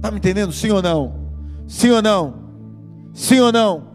[0.00, 0.50] Tá me entendendo?
[0.50, 1.14] Sim ou não?
[1.68, 2.34] Sim ou não?
[3.14, 3.86] Sim ou não?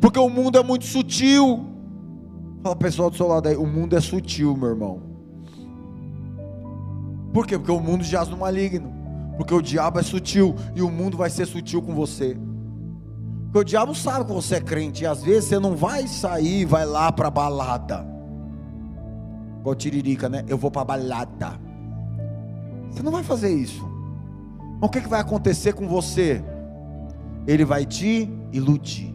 [0.00, 1.66] Porque o mundo é muito sutil.
[2.62, 5.02] Fala pessoal do seu lado aí, o mundo é sutil, meu irmão.
[7.30, 7.58] Por quê?
[7.58, 8.90] Porque o mundo jaz no maligno.
[9.36, 12.38] Porque o diabo é sutil e o mundo vai ser sutil com você.
[13.52, 16.64] Porque o diabo sabe que você é crente e às vezes você não vai sair,
[16.64, 18.06] vai lá para balada.
[19.60, 20.42] Igual tiririca, né?
[20.48, 21.60] Eu vou para balada.
[22.90, 23.86] Você não vai fazer isso.
[24.80, 26.42] Mas o que, que vai acontecer com você?
[27.46, 29.12] Ele vai te iludir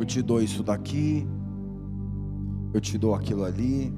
[0.00, 1.28] eu te dou isso daqui,
[2.72, 3.94] eu te dou aquilo ali.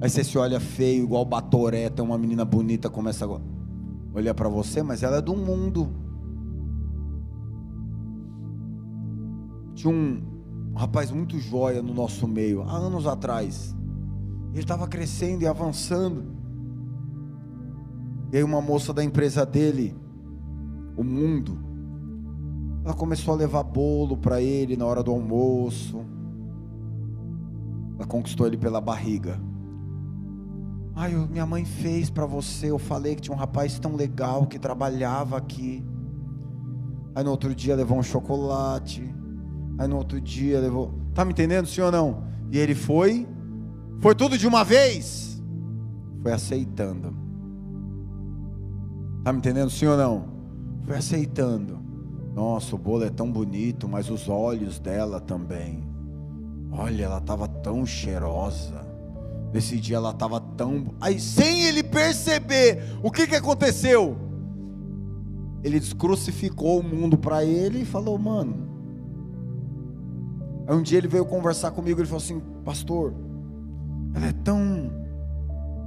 [0.00, 3.40] Aí você se olha feio, igual Batoré, tem uma menina bonita, começa a
[4.14, 5.92] olhar para você, mas ela é do mundo.
[9.76, 10.22] Tinha um,
[10.74, 13.76] rapaz muito joia no nosso meio, há anos atrás.
[14.52, 16.34] Ele estava crescendo e avançando.
[18.32, 19.94] E aí uma moça da empresa dele,
[20.96, 21.58] o mundo,
[22.86, 26.00] ela começou a levar bolo para ele na hora do almoço.
[27.96, 29.38] Ela conquistou ele pela barriga.
[30.94, 32.70] Ai, minha mãe fez para você.
[32.70, 35.84] Eu falei que tinha um rapaz tão legal que trabalhava aqui.
[37.14, 39.15] Aí no outro dia levou um chocolate.
[39.78, 40.94] Aí no outro dia levou.
[41.14, 42.24] Tá me entendendo, ou não?
[42.50, 43.26] E ele foi.
[44.00, 45.42] Foi tudo de uma vez.
[46.22, 47.16] Foi aceitando.
[49.24, 50.24] Tá me entendendo, ou não?
[50.84, 51.78] Foi aceitando.
[52.34, 55.84] Nossa, o bolo é tão bonito, mas os olhos dela também.
[56.70, 58.86] Olha, ela estava tão cheirosa.
[59.52, 60.94] Nesse dia ela estava tão.
[61.00, 64.16] Aí, sem ele perceber, o que, que aconteceu?
[65.64, 68.75] Ele descrucificou o mundo para ele e falou, mano.
[70.66, 73.14] Aí um dia ele veio conversar comigo, ele falou assim, pastor,
[74.14, 74.90] ela é tão,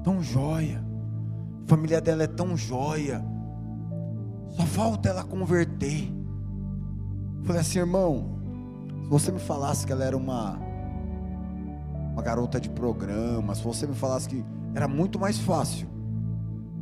[0.04, 0.84] tão joia,
[1.66, 3.24] a família dela é tão joia,
[4.52, 6.12] só falta ela converter.
[7.44, 8.40] Falei assim, irmão,
[9.04, 10.70] se você me falasse que ela era uma
[12.14, 14.44] uma garota de programa, se você me falasse que
[14.76, 15.88] era muito mais fácil.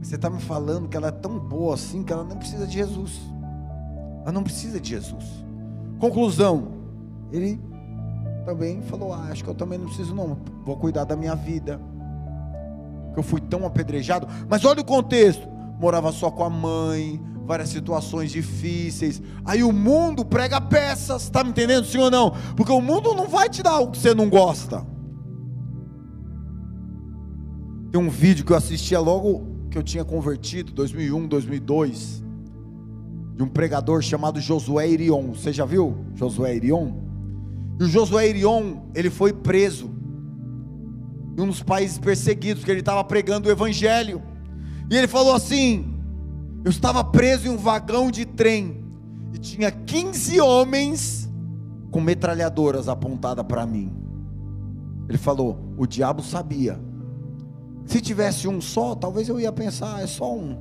[0.02, 2.74] Você está me falando que ela é tão boa assim que ela não precisa de
[2.74, 3.20] Jesus.
[4.24, 5.26] Ela não precisa de Jesus.
[6.00, 6.72] Conclusão,
[7.32, 7.60] ele
[8.48, 10.38] também falou: ah, acho que eu também não preciso, não.
[10.64, 11.82] Vou cuidar da minha vida.
[13.14, 14.26] Que eu fui tão apedrejado.
[14.50, 15.46] Mas olha o contexto:
[15.78, 19.22] morava só com a mãe, várias situações difíceis.
[19.44, 22.32] Aí o mundo prega peças, está me entendendo, sim ou não?
[22.56, 24.86] Porque o mundo não vai te dar o que você não gosta.
[27.92, 32.24] Tem um vídeo que eu assistia logo que eu tinha convertido, 2001, 2002,
[33.36, 35.34] de um pregador chamado Josué Irion.
[35.34, 37.07] Você já viu Josué Irion?
[37.80, 39.92] E o Josué Irion, ele foi preso
[41.38, 44.22] em um dos países perseguidos, porque ele estava pregando o evangelho.
[44.90, 45.94] E ele falou assim:
[46.66, 48.84] eu estava preso em um vagão de trem
[49.34, 51.32] e tinha 15 homens
[51.92, 53.94] com metralhadoras apontadas para mim.
[55.08, 56.80] Ele falou: o diabo sabia.
[57.86, 60.58] Se tivesse um só, talvez eu ia pensar, é só um.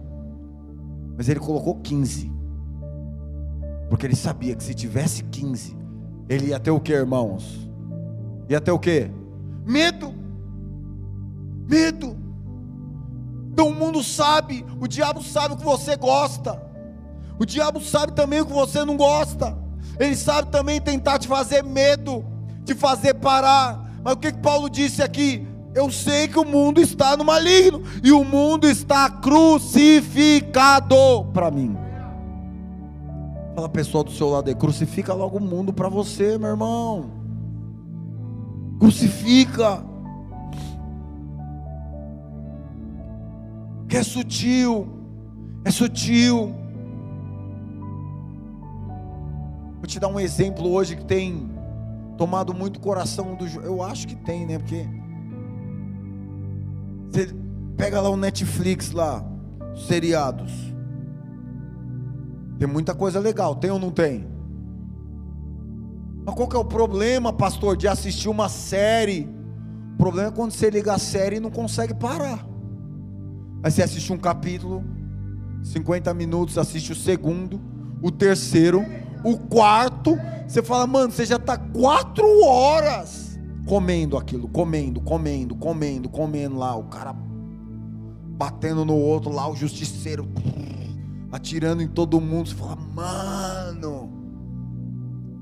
[1.16, 2.30] Mas ele colocou 15.
[3.88, 5.76] Porque ele sabia que se tivesse 15,
[6.28, 7.44] ele ia ter o que, irmãos?
[8.48, 9.10] Ia ter o que?
[9.64, 10.12] Medo.
[11.68, 12.16] Medo.
[13.52, 16.62] Então o mundo sabe, o diabo sabe o que você gosta.
[17.38, 19.56] O diabo sabe também o que você não gosta.
[19.98, 22.24] Ele sabe também tentar te fazer medo,
[22.64, 23.92] te fazer parar.
[24.02, 25.46] Mas o que, que Paulo disse aqui?
[25.74, 31.76] Eu sei que o mundo está no maligno e o mundo está crucificado para mim.
[33.56, 37.10] Fala pessoal do seu lado aí, crucifica logo o mundo para você, meu irmão.
[38.78, 39.82] Crucifica.
[43.88, 44.86] Que é sutil,
[45.64, 46.54] é sutil.
[49.76, 51.50] Vou te dar um exemplo hoje que tem
[52.18, 53.46] tomado muito coração do.
[53.62, 54.58] Eu acho que tem, né?
[54.58, 54.86] Porque
[57.10, 57.34] você
[57.74, 59.24] pega lá o Netflix lá,
[59.72, 60.75] os seriados.
[62.58, 64.26] Tem muita coisa legal, tem ou não tem?
[66.24, 69.28] Mas qual que é o problema, pastor, de assistir uma série?
[69.94, 72.46] O problema é quando você liga a série e não consegue parar.
[73.62, 74.84] Aí você assiste um capítulo,
[75.62, 77.60] 50 minutos, assiste o segundo,
[78.02, 78.84] o terceiro,
[79.24, 86.08] o quarto, você fala, mano, você já está quatro horas comendo aquilo, comendo, comendo, comendo,
[86.08, 90.28] comendo lá, o cara batendo no outro lá, o justiceiro
[91.36, 92.48] atirando em todo mundo.
[92.48, 94.10] Você fala, mano,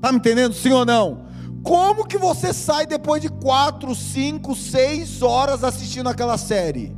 [0.01, 1.25] tá me entendendo, sim ou não?
[1.63, 6.95] Como que você sai depois de quatro, cinco, seis horas assistindo aquela série?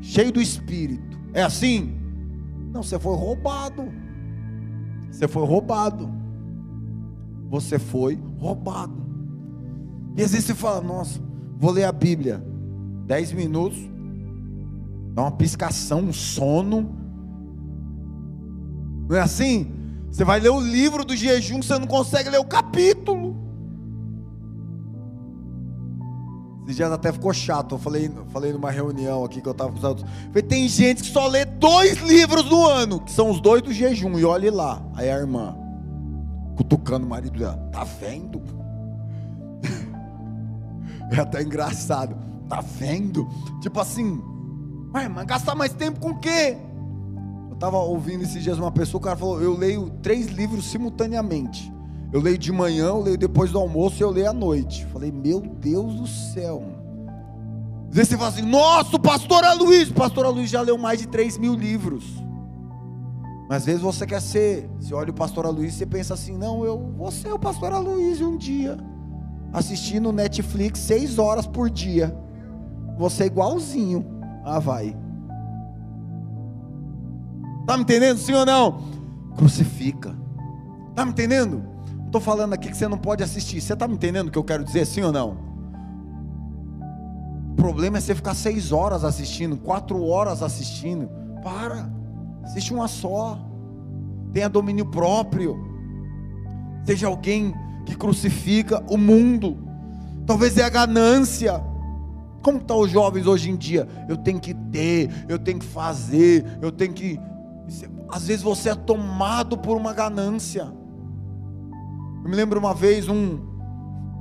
[0.00, 1.18] Cheio do espírito.
[1.34, 1.98] É assim?
[2.72, 3.88] Não, você foi roubado.
[5.10, 6.08] Você foi roubado.
[7.50, 9.02] Você foi roubado.
[10.16, 11.20] E às vezes você fala, nossa,
[11.58, 12.44] vou ler a Bíblia.
[13.04, 13.78] Dez minutos,
[15.12, 17.01] dá uma piscação, um sono.
[19.12, 19.70] Não é assim?
[20.10, 23.36] Você vai ler o livro do jejum, você não consegue ler o capítulo.
[26.66, 27.74] Esse dia até ficou chato.
[27.74, 30.08] Eu falei, falei numa reunião aqui que eu estava com os outros.
[30.28, 33.70] Falei, tem gente que só lê dois livros no ano, que são os dois do
[33.70, 34.82] jejum, e olhe lá.
[34.94, 35.58] Aí a irmã,
[36.56, 38.40] cutucando o marido dela, tá vendo?
[41.12, 42.16] É até engraçado.
[42.48, 43.28] Tá vendo?
[43.60, 44.22] Tipo assim,
[44.90, 46.56] mas, gastar mais tempo com o quê?
[47.62, 51.72] Eu estava ouvindo esses dias uma pessoa, o cara falou: eu leio três livros simultaneamente.
[52.12, 54.84] Eu leio de manhã, eu leio depois do almoço e eu leio à noite.
[54.86, 56.60] Falei, meu Deus do céu.
[57.88, 60.98] Às vezes você fala assim, nossa, o pastor Luiz, o pastor Luiz já leu mais
[60.98, 62.04] de 3 mil livros.
[63.48, 66.36] Mas às vezes você quer ser, você olha o pastor Luiz e você pensa assim,
[66.36, 68.76] não, eu vou ser o pastor Luiz um dia.
[69.52, 72.12] Assistindo Netflix seis horas por dia.
[72.98, 74.04] Você é igualzinho.
[74.44, 74.96] Ah, vai.
[77.66, 78.82] Tá me entendendo, sim ou não?
[79.36, 80.14] Crucifica.
[80.94, 81.64] Tá me entendendo?
[82.06, 83.60] Estou falando aqui que você não pode assistir.
[83.60, 85.36] Você está me entendendo o que eu quero dizer, sim ou não?
[87.52, 91.08] O problema é você ficar seis horas assistindo, quatro horas assistindo.
[91.42, 91.90] Para,
[92.42, 93.38] assiste uma só.
[94.32, 95.56] Tenha domínio próprio.
[96.84, 97.54] Seja alguém
[97.86, 99.56] que crucifica o mundo.
[100.26, 101.62] Talvez é a ganância.
[102.42, 103.88] Como estão tá os jovens hoje em dia?
[104.08, 107.18] Eu tenho que ter, eu tenho que fazer, eu tenho que.
[108.12, 110.70] Às vezes você é tomado por uma ganância.
[112.22, 113.40] Eu me lembro uma vez um,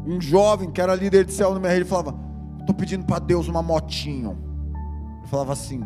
[0.08, 2.18] um jovem que era líder de céu no minha rede, falava:
[2.58, 4.38] Estou pedindo para Deus uma motinho.
[5.20, 5.84] Ele falava assim: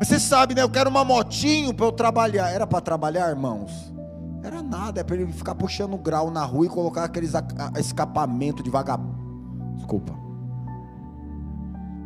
[0.00, 0.62] Você sabe, né?
[0.62, 2.50] Eu quero uma motinho para eu trabalhar.
[2.50, 3.94] Era para trabalhar, irmãos?
[4.42, 7.32] Era nada, é para ele ficar puxando grau na rua e colocar aqueles
[7.78, 9.76] escapamento de vagabundo.
[9.76, 10.18] Desculpa.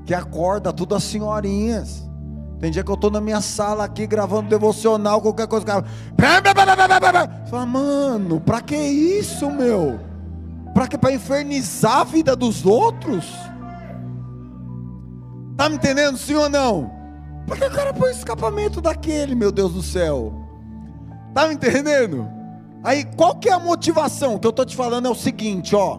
[0.04, 2.11] Que acorda tudo as senhorinhas.
[2.62, 5.66] Tem dia que eu estou na minha sala aqui gravando devocional, qualquer coisa.
[5.66, 5.84] Cara...
[7.50, 9.98] Fala, mano, pra que isso, meu?
[10.72, 10.96] Pra que?
[10.96, 13.28] Pra infernizar a vida dos outros?
[15.56, 16.88] Tá me entendendo, sim ou não?
[17.48, 20.32] Por que o cara põe escapamento daquele, meu Deus do céu?
[21.34, 22.28] Tá me entendendo?
[22.84, 24.36] Aí, qual que é a motivação?
[24.36, 25.98] O que eu estou te falando é o seguinte, ó.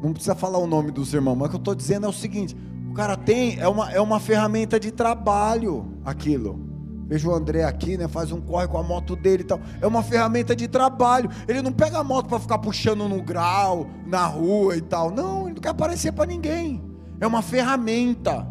[0.00, 2.12] Não precisa falar o nome dos irmãos, mas o que eu estou dizendo é o
[2.12, 2.56] seguinte:
[2.90, 6.58] o cara tem, é uma, é uma ferramenta de trabalho aquilo.
[7.06, 8.08] Vejo o André aqui, né?
[8.08, 9.60] Faz um corre com a moto dele e tal.
[9.80, 11.30] É uma ferramenta de trabalho.
[11.46, 15.12] Ele não pega a moto para ficar puxando no grau, na rua e tal.
[15.12, 16.82] Não, ele não quer aparecer para ninguém.
[17.20, 18.44] É uma ferramenta.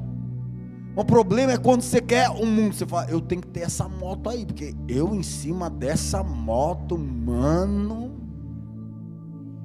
[0.95, 3.89] O problema é quando você quer um mundo, você fala, eu tenho que ter essa
[3.89, 8.11] moto aí, porque eu em cima dessa moto, mano,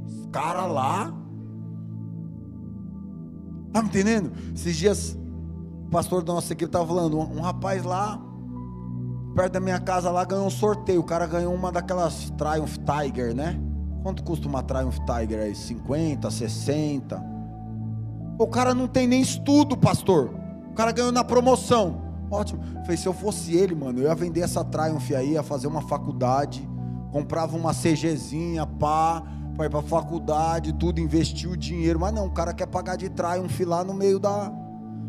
[0.04, 1.14] os caras lá,
[3.74, 4.30] Está me entendendo?
[4.54, 5.18] Esses dias,
[5.86, 8.22] o pastor da nossa equipe estava falando, um, um, rapaz lá,
[9.34, 11.00] perto da minha casa lá, ganhou um sorteio.
[11.00, 13.60] O cara ganhou uma daquelas Triumph Tiger, né?
[14.04, 15.56] Quanto custa uma Triumph Tiger aí?
[15.56, 17.20] 50, 60?
[18.38, 20.30] O cara não tem nem estudo, pastor.
[20.70, 22.00] O cara ganhou na promoção.
[22.30, 22.62] Ótimo.
[22.82, 25.82] Falei, se eu fosse ele, mano, eu ia vender essa Triumph aí, ia fazer uma
[25.82, 26.64] faculdade,
[27.10, 29.20] comprava uma CGzinha, pá,
[29.56, 33.08] para ir para faculdade, tudo, investiu o dinheiro, mas não, o cara quer pagar de
[33.08, 34.52] Triumph lá no meio da.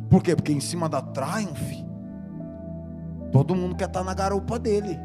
[0.10, 0.36] Por quê?
[0.36, 1.84] Porque em cima da Triumph,
[3.32, 5.00] todo mundo quer estar tá na garupa dele.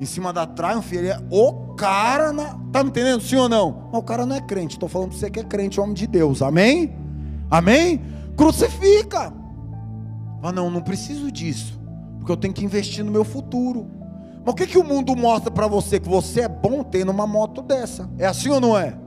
[0.00, 2.58] Em cima da Triumph, ele é o cara na.
[2.72, 3.22] Tá me entendendo?
[3.22, 3.88] Sim ou não?
[3.92, 4.74] Mas o cara não é crente.
[4.74, 6.42] Estou falando para você que é crente, homem de Deus.
[6.42, 6.94] Amém?
[7.50, 8.02] Amém?
[8.36, 9.32] Crucifica.
[10.42, 11.80] Mas não, não preciso disso.
[12.18, 13.86] Porque eu tenho que investir no meu futuro.
[14.44, 16.00] Mas o que, que o mundo mostra para você?
[16.00, 18.10] Que você é bom tendo uma moto dessa.
[18.18, 18.98] É assim ou não é?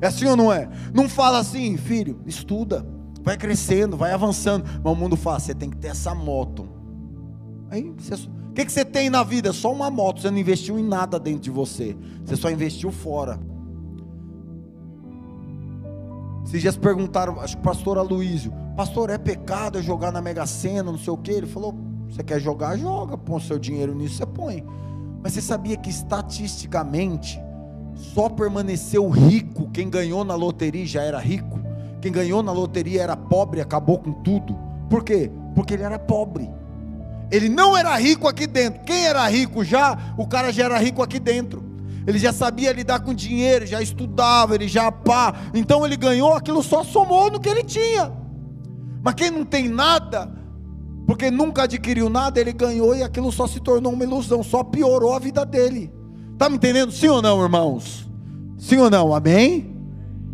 [0.00, 0.68] É assim ou não é?
[0.92, 2.84] Não fala assim, filho, estuda,
[3.22, 4.64] vai crescendo, vai avançando.
[4.82, 6.68] Mas o mundo fala, você tem que ter essa moto.
[7.70, 9.52] Aí, você, o que, que você tem na vida?
[9.52, 11.96] Só uma moto, você não investiu em nada dentro de você.
[12.24, 13.38] Você só investiu fora.
[16.44, 20.44] Esses dias perguntaram, acho que o pastor Aloísio, pastor, é pecado eu jogar na Mega
[20.44, 21.30] Sena, não sei o que?
[21.30, 21.74] Ele falou,
[22.12, 24.62] você quer jogar, joga, põe seu dinheiro nisso, você põe.
[25.22, 27.40] Mas você sabia que estatisticamente
[27.94, 31.58] só permaneceu rico quem ganhou na loteria já era rico?
[32.02, 34.58] Quem ganhou na loteria era pobre, acabou com tudo.
[34.90, 35.30] Por quê?
[35.54, 36.50] Porque ele era pobre.
[37.30, 38.82] Ele não era rico aqui dentro.
[38.82, 41.64] Quem era rico já, o cara já era rico aqui dentro.
[42.06, 45.32] Ele já sabia lidar com dinheiro, já estudava, ele já pá.
[45.54, 48.12] Então ele ganhou, aquilo só somou no que ele tinha.
[49.02, 50.41] Mas quem não tem nada,
[51.06, 55.14] porque nunca adquiriu nada, ele ganhou e aquilo só se tornou uma ilusão, só piorou
[55.14, 55.92] a vida dele.
[56.32, 56.92] Está me entendendo?
[56.92, 58.08] Sim ou não, irmãos?
[58.58, 59.14] Sim ou não?
[59.14, 59.76] Amém?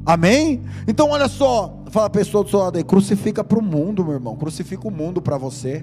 [0.05, 0.63] Amém?
[0.87, 4.15] Então olha só, fala a pessoa do seu lado aí, crucifica para o mundo, meu
[4.15, 5.83] irmão, crucifica o mundo para você.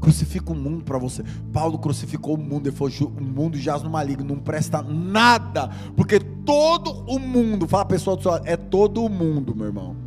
[0.00, 1.24] Crucifica o mundo para você.
[1.50, 6.20] Paulo crucificou o mundo, ele falou: o mundo jaz no maligno, não presta nada, porque
[6.20, 10.03] todo o mundo, fala a pessoa do seu lado, é todo o mundo, meu irmão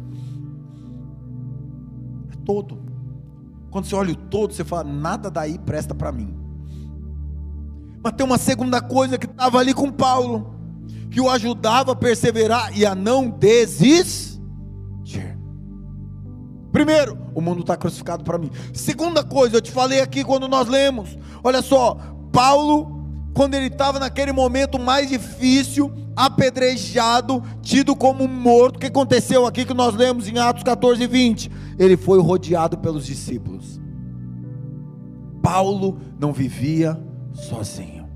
[2.48, 2.80] todo.
[3.70, 6.34] Quando você olha o todo, você fala: nada daí presta para mim.
[8.02, 10.56] Mas tem uma segunda coisa que estava ali com Paulo,
[11.12, 14.38] que o ajudava a perseverar e a não desistir.
[16.72, 18.52] Primeiro, o mundo está crucificado para mim.
[18.74, 21.18] Segunda coisa, eu te falei aqui quando nós lemos.
[21.44, 21.98] Olha só,
[22.32, 28.78] Paulo, quando ele estava naquele momento mais difícil, apedrejado, tido como morto.
[28.78, 31.52] O que aconteceu aqui que nós lemos em Atos 14 e 20?
[31.78, 33.80] Ele foi rodeado pelos discípulos.
[35.44, 37.00] Paulo não vivia
[37.32, 38.08] sozinho.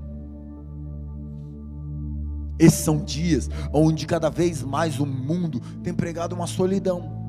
[2.58, 7.21] Esses são dias onde cada vez mais o mundo tem pregado uma solidão.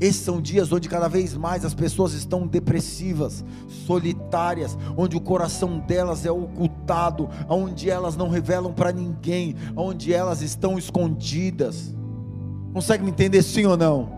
[0.00, 3.44] Esses são dias onde cada vez mais as pessoas estão depressivas,
[3.86, 10.42] solitárias, onde o coração delas é ocultado, onde elas não revelam para ninguém, onde elas
[10.42, 11.94] estão escondidas.
[12.74, 14.10] Consegue me entender sim ou não?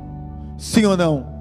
[0.58, 1.38] Sim ou não?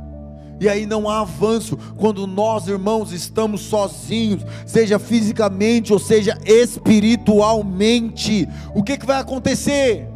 [0.60, 8.48] E aí não há avanço quando nós, irmãos, estamos sozinhos, seja fisicamente ou seja espiritualmente.
[8.76, 10.08] O que, que vai acontecer?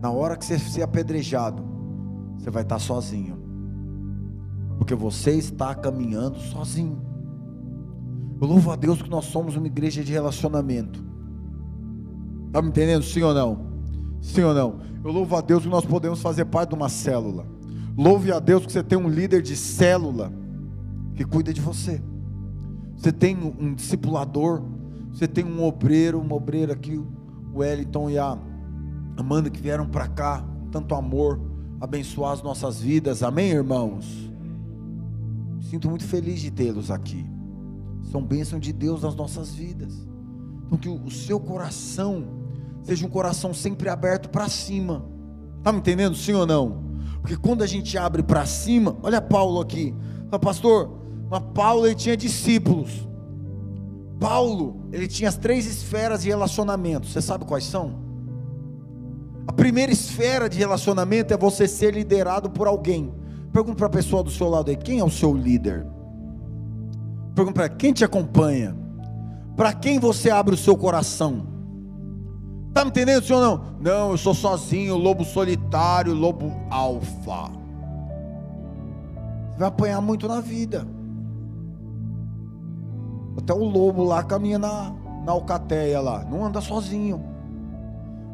[0.00, 1.73] Na hora que você ser apedrejado,
[2.44, 3.38] você vai estar sozinho.
[4.76, 7.00] Porque você está caminhando sozinho.
[8.38, 11.02] Eu louvo a Deus que nós somos uma igreja de relacionamento.
[12.48, 13.02] Está me entendendo?
[13.02, 13.66] Sim ou não?
[14.20, 14.78] Sim ou não?
[15.02, 17.46] Eu louvo a Deus que nós podemos fazer parte de uma célula.
[17.96, 20.30] Louve a Deus que você tem um líder de célula
[21.14, 22.02] que cuida de você.
[22.94, 24.62] Você tem um discipulador,
[25.10, 28.36] você tem um obreiro, uma obreira aqui, o Wellington e a
[29.16, 31.53] Amanda que vieram para cá, com tanto amor
[31.84, 33.22] abençoar as nossas vidas.
[33.22, 34.06] Amém, irmãos?
[35.60, 37.24] Sinto muito feliz de tê-los aqui.
[38.10, 39.94] São bênçãos de Deus nas nossas vidas.
[40.66, 42.26] Então que o seu coração
[42.82, 45.04] seja um coração sempre aberto para cima.
[45.62, 46.84] Tá me entendendo, sim ou não?
[47.20, 49.94] Porque quando a gente abre para cima, olha Paulo aqui.
[50.30, 50.98] Fala, pastor,
[51.30, 53.08] mas Paulo ele tinha discípulos.
[54.20, 57.06] Paulo, ele tinha as três esferas de relacionamento.
[57.06, 58.03] Você sabe quais são?
[59.46, 63.12] A primeira esfera de relacionamento é você ser liderado por alguém.
[63.52, 65.86] Pergunta para a pessoa do seu lado aí: quem é o seu líder?
[67.34, 68.76] Pergunta para quem te acompanha?
[69.56, 71.46] Para quem você abre o seu coração?
[72.68, 73.40] Está me entendendo, senhor?
[73.40, 77.52] Não, não, eu sou sozinho, lobo solitário, lobo alfa.
[79.56, 80.86] Vai apanhar muito na vida.
[83.36, 84.92] Até o lobo lá caminha na,
[85.24, 87.33] na alcateia lá, não anda sozinho.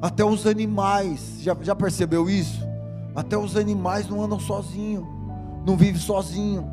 [0.01, 2.66] Até os animais, já, já percebeu isso?
[3.14, 5.05] Até os animais não andam sozinhos,
[5.66, 6.68] não vivem sozinho.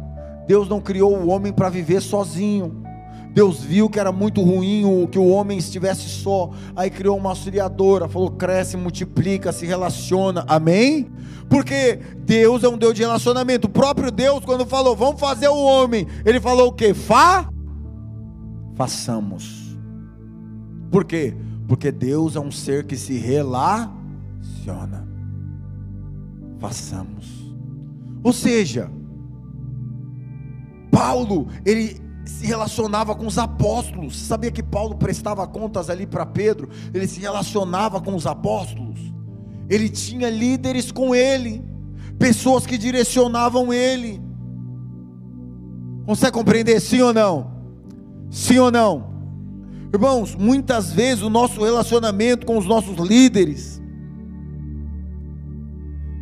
[0.48, 2.84] Deus não criou o homem para viver sozinho.
[3.34, 8.08] Deus viu que era muito ruim que o homem estivesse só, aí criou uma auxiliadora,
[8.08, 11.12] falou: cresce, multiplica, se relaciona, amém?
[11.50, 13.68] Porque Deus é um Deus de relacionamento.
[13.68, 16.94] O próprio Deus, quando falou, vamos fazer o homem, ele falou o que?
[16.94, 17.50] Fa?
[18.78, 19.76] façamos.
[20.92, 21.36] Por quê?
[21.68, 25.08] Porque Deus é um ser que se relaciona.
[26.60, 27.54] Façamos.
[28.24, 28.90] Ou seja,
[30.92, 34.18] Paulo, ele se relacionava com os apóstolos.
[34.18, 36.70] Sabia que Paulo prestava contas ali para Pedro?
[36.94, 39.00] Ele se relacionava com os apóstolos.
[39.70, 41.64] Ele tinha líderes com ele,
[42.18, 44.22] pessoas que direcionavam ele.
[46.06, 47.52] Consegue compreender sim ou não?
[48.30, 49.17] Sim ou não?
[49.94, 53.78] Irmãos, muitas vezes o nosso relacionamento com os nossos líderes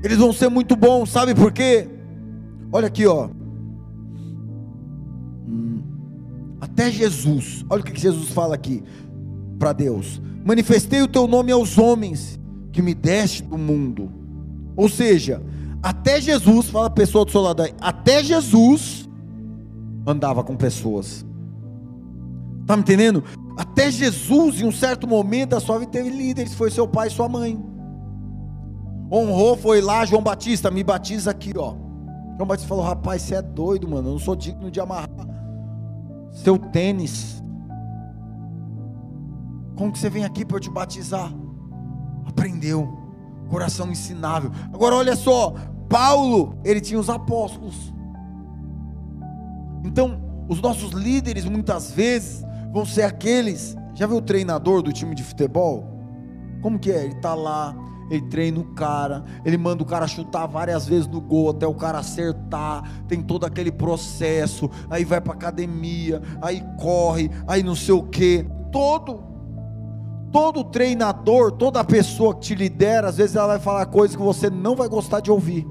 [0.05, 1.89] eles vão ser muito bons, sabe por quê?
[2.71, 3.27] Olha aqui, ó.
[5.47, 5.81] Hum,
[6.61, 8.83] até Jesus, olha o que Jesus fala aqui
[9.57, 12.39] para Deus: manifestei o teu nome aos homens
[12.71, 14.11] que me deste do mundo.
[14.75, 15.41] Ou seja,
[15.81, 19.09] até Jesus, fala a pessoa do seu lado aí, até Jesus
[20.05, 21.25] andava com pessoas.
[22.61, 23.23] Está me entendendo?
[23.57, 27.11] Até Jesus, em um certo momento da sua vida, teve líderes, foi seu pai e
[27.11, 27.63] sua mãe.
[29.11, 31.75] Honrou, foi lá, João Batista, me batiza aqui, ó.
[32.35, 34.09] João Batista falou: Rapaz, você é doido, mano.
[34.09, 35.09] Eu não sou digno de amarrar
[36.35, 37.41] seu tênis.
[39.75, 41.33] Como que você vem aqui para eu te batizar?
[42.25, 42.97] Aprendeu,
[43.49, 44.51] coração ensinável.
[44.73, 45.53] Agora olha só,
[45.89, 47.93] Paulo, ele tinha os apóstolos.
[49.83, 53.75] Então, os nossos líderes muitas vezes vão ser aqueles.
[53.93, 55.95] Já viu o treinador do time de futebol?
[56.61, 57.05] Como que é?
[57.05, 57.75] Ele está lá,
[58.09, 61.73] ele treina o cara, ele manda o cara chutar várias vezes no gol até o
[61.73, 67.93] cara acertar, tem todo aquele processo, aí vai para academia, aí corre, aí não sei
[67.93, 69.35] o que, todo
[70.31, 74.49] todo treinador, toda pessoa que te lidera, às vezes ela vai falar coisas que você
[74.49, 75.65] não vai gostar de ouvir.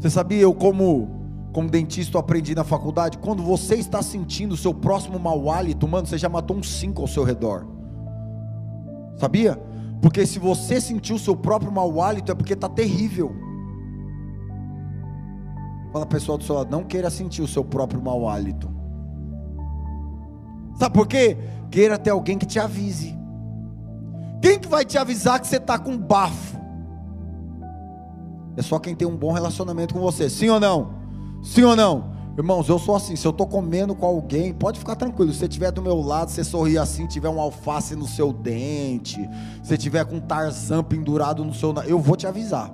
[0.00, 1.19] Você sabia eu como
[1.52, 5.88] como dentista eu aprendi na faculdade, quando você está sentindo o seu próximo mau hálito,
[5.88, 7.66] mano, você já matou uns cinco ao seu redor.
[9.16, 9.60] Sabia?
[10.00, 13.34] Porque se você sentiu o seu próprio mau hálito, é porque está terrível.
[15.92, 18.70] Fala pessoal do seu lado, não queira sentir o seu próprio mau hálito.
[20.78, 21.36] Sabe por quê?
[21.70, 23.18] Queira ter alguém que te avise.
[24.40, 26.58] Quem que vai te avisar que você está com bafo?
[28.56, 30.99] É só quem tem um bom relacionamento com você, sim ou não?
[31.42, 32.10] Sim ou não?
[32.36, 35.32] Irmãos, eu sou assim, se eu estou comendo com alguém, pode ficar tranquilo.
[35.32, 39.28] Se você estiver do meu lado, você sorrir assim, tiver um alface no seu dente,
[39.62, 41.74] se tiver com um tarzan pendurado no seu.
[41.86, 42.72] Eu vou te avisar.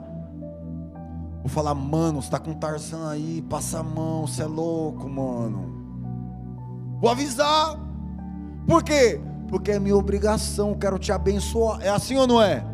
[1.41, 5.75] Vou falar, mano, você está com tarzan aí, passa a mão, você é louco, mano.
[7.01, 7.79] Vou avisar.
[8.67, 9.21] Por quê?
[9.49, 11.81] Porque é minha obrigação, quero te abençoar.
[11.81, 12.65] É assim ou não é?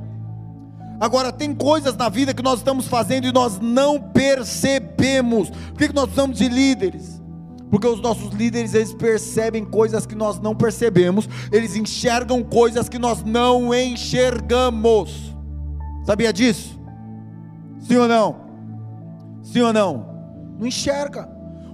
[1.03, 5.50] Agora, tem coisas na vida que nós estamos fazendo e nós não percebemos.
[5.50, 7.20] Por que nós precisamos de líderes?
[7.68, 13.00] Porque os nossos líderes, eles percebem coisas que nós não percebemos, eles enxergam coisas que
[13.00, 15.34] nós não enxergamos.
[16.07, 16.80] Sabia disso?
[17.80, 18.36] Sim ou não?
[19.42, 20.07] Sim ou não?
[20.57, 21.28] Não enxerga.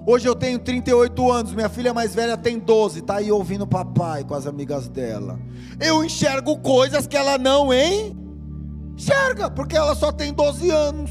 [0.07, 3.67] Hoje eu tenho 38 anos, minha filha mais velha tem 12, está aí ouvindo o
[3.67, 5.39] papai com as amigas dela.
[5.79, 8.28] Eu enxergo coisas que ela não enxerga
[8.99, 11.09] Enxerga, porque ela só tem 12 anos.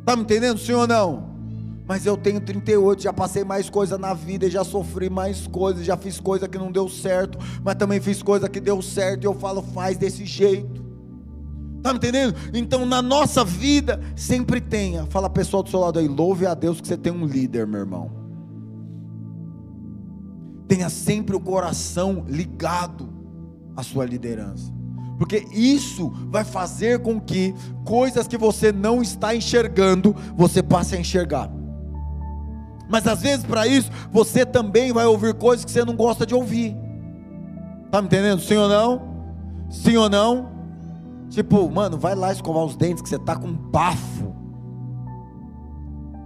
[0.00, 1.30] Está me entendendo, sim ou não?
[1.86, 5.96] Mas eu tenho 38, já passei mais coisa na vida, já sofri mais coisas, já
[5.96, 9.34] fiz coisa que não deu certo, mas também fiz coisa que deu certo, e eu
[9.34, 10.84] falo, faz desse jeito.
[11.76, 12.34] Está me entendendo?
[12.52, 15.06] Então na nossa vida sempre tenha.
[15.06, 17.64] Fala a pessoa do seu lado aí, louve a Deus que você tem um líder,
[17.64, 18.10] meu irmão.
[20.66, 23.08] Tenha sempre o coração ligado
[23.76, 24.79] à sua liderança
[25.20, 27.54] porque isso vai fazer com que
[27.84, 31.50] coisas que você não está enxergando, você passe a enxergar.
[32.88, 36.34] Mas às vezes para isso, você também vai ouvir coisas que você não gosta de
[36.34, 36.74] ouvir.
[37.90, 38.40] Tá me entendendo?
[38.40, 39.02] Sim ou não?
[39.68, 40.52] Sim ou não?
[41.28, 44.34] Tipo, mano, vai lá escovar os dentes que você tá com bafo.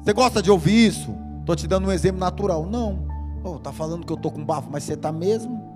[0.04, 1.12] Você gosta de ouvir isso?
[1.44, 2.64] Tô te dando um exemplo natural.
[2.64, 3.08] Não.
[3.42, 5.73] Oh, tá falando que eu tô com bafo, mas você tá mesmo?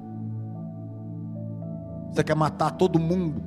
[2.12, 3.42] Você quer matar todo mundo?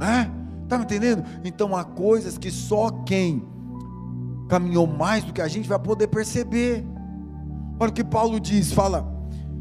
[0.00, 0.30] É?
[0.68, 1.24] Tá me entendendo?
[1.44, 3.42] Então há coisas que só quem
[4.48, 6.84] caminhou mais do que a gente vai poder perceber.
[7.80, 9.06] Olha o que Paulo diz, fala: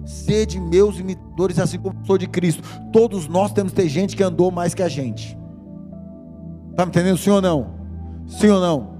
[0.06, 2.64] sede meus imitadores, assim como sou de Cristo.
[2.92, 5.38] Todos nós temos que ter gente que andou mais que a gente.
[6.76, 7.18] Tá me entendendo?
[7.18, 7.68] Sim ou não?
[8.28, 8.97] Sim ou não?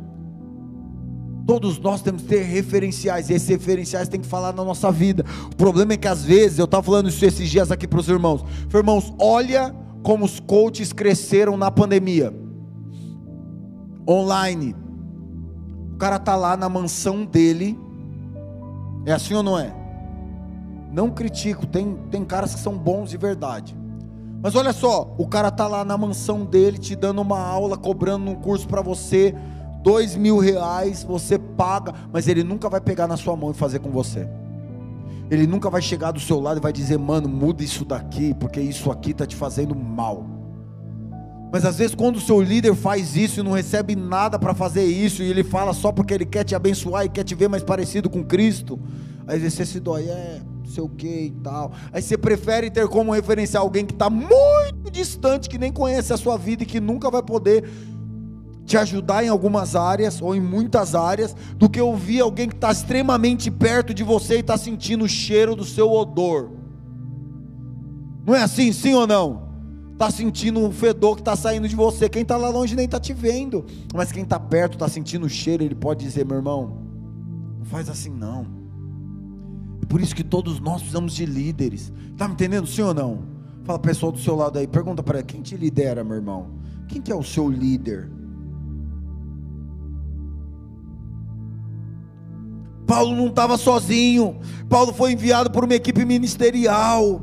[1.48, 5.24] Todos nós temos que ter referenciais, e esses referenciais têm que falar na nossa vida.
[5.46, 8.10] O problema é que às vezes, eu estava falando isso esses dias aqui para os
[8.10, 8.44] irmãos.
[8.72, 9.74] Irmãos, olha
[10.04, 12.34] como os coaches cresceram na pandemia.
[14.08, 14.76] Online.
[15.94, 17.80] O cara tá lá na mansão dele,
[19.06, 19.74] É assim ou não é?
[20.92, 23.74] Não critico, tem, tem caras que são bons de verdade.
[24.42, 28.30] Mas olha só, o cara tá lá na mansão dele te dando uma aula, cobrando
[28.30, 29.34] um curso para você,
[29.88, 33.80] dois mil reais, você paga, mas ele nunca vai pegar na sua mão e fazer
[33.80, 34.28] com você.
[35.32, 38.60] Ele nunca vai chegar do seu lado e vai dizer, mano, muda isso daqui, porque
[38.60, 40.26] isso aqui está te fazendo mal.
[41.54, 44.84] Mas às vezes, quando o seu líder faz isso e não recebe nada para fazer
[44.84, 47.64] isso, e ele fala só porque ele quer te abençoar e quer te ver mais
[47.64, 48.78] parecido com Cristo,
[49.26, 51.72] aí você se dói, é, não sei o que e tal.
[51.94, 56.18] Aí você prefere ter como referenciar alguém que está muito distante, que nem conhece a
[56.18, 57.64] sua vida e que nunca vai poder
[58.68, 62.70] te ajudar em algumas áreas ou em muitas áreas, do que ouvir alguém que está
[62.70, 66.52] extremamente perto de você e está sentindo o cheiro do seu odor.
[68.26, 69.48] Não é assim, sim ou não?
[69.94, 72.10] Está sentindo o fedor que está saindo de você.
[72.10, 73.66] Quem está lá longe nem está te vendo,
[73.96, 75.64] mas quem está perto está sentindo o cheiro.
[75.64, 76.82] Ele pode dizer, meu irmão,
[77.58, 78.46] não faz assim não.
[79.82, 81.94] É por isso que todos nós precisamos de líderes.
[82.12, 83.24] Está me entendendo, sim ou não?
[83.64, 86.50] Fala pessoal do seu lado aí, pergunta para quem te lidera, meu irmão?
[86.90, 88.17] Quem que é o seu líder?
[92.88, 94.40] Paulo não estava sozinho.
[94.70, 97.22] Paulo foi enviado por uma equipe ministerial.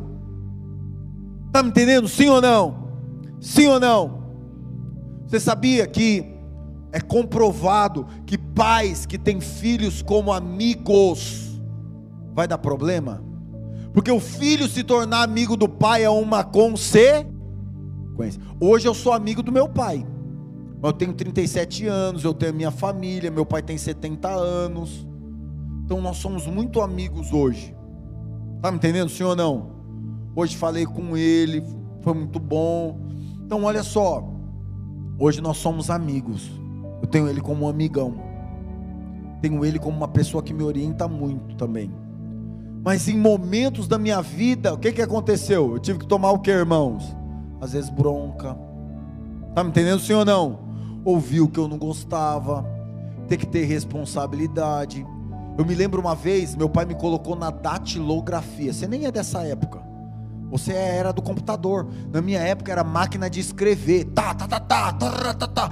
[1.46, 2.06] Está me entendendo?
[2.06, 2.88] Sim ou não?
[3.40, 4.22] Sim ou não?
[5.26, 6.24] Você sabia que
[6.92, 11.60] é comprovado que pais que têm filhos como amigos
[12.34, 13.24] vai dar problema?
[13.94, 17.24] Porque o filho se tornar amigo do pai é uma consequência.
[18.60, 20.06] Hoje eu sou amigo do meu pai.
[20.82, 25.06] Eu tenho 37 anos, eu tenho minha família, meu pai tem 70 anos.
[25.84, 27.76] Então nós somos muito amigos hoje.
[28.62, 29.70] Tá me entendendo, senhor ou não?
[30.34, 31.62] Hoje falei com ele,
[32.00, 32.98] foi muito bom.
[33.44, 34.24] Então olha só,
[35.18, 36.50] hoje nós somos amigos.
[37.02, 38.14] Eu tenho ele como um amigão.
[39.42, 41.92] Tenho ele como uma pessoa que me orienta muito também.
[42.82, 45.72] Mas em momentos da minha vida, o que que aconteceu?
[45.72, 47.14] Eu tive que tomar o que, irmãos?
[47.60, 48.56] Às vezes bronca.
[49.54, 50.58] Tá me entendendo, senhor ou não?
[51.04, 52.64] Ouvir o que eu não gostava,
[53.28, 55.06] ter que ter responsabilidade
[55.56, 58.72] eu me lembro uma vez, meu pai me colocou na datilografia.
[58.72, 59.80] Você nem é dessa época.
[60.50, 61.88] Você era do computador.
[62.12, 64.04] Na minha época era máquina de escrever.
[64.06, 65.70] Tá, tá, tá, tá, tá, tá, tá.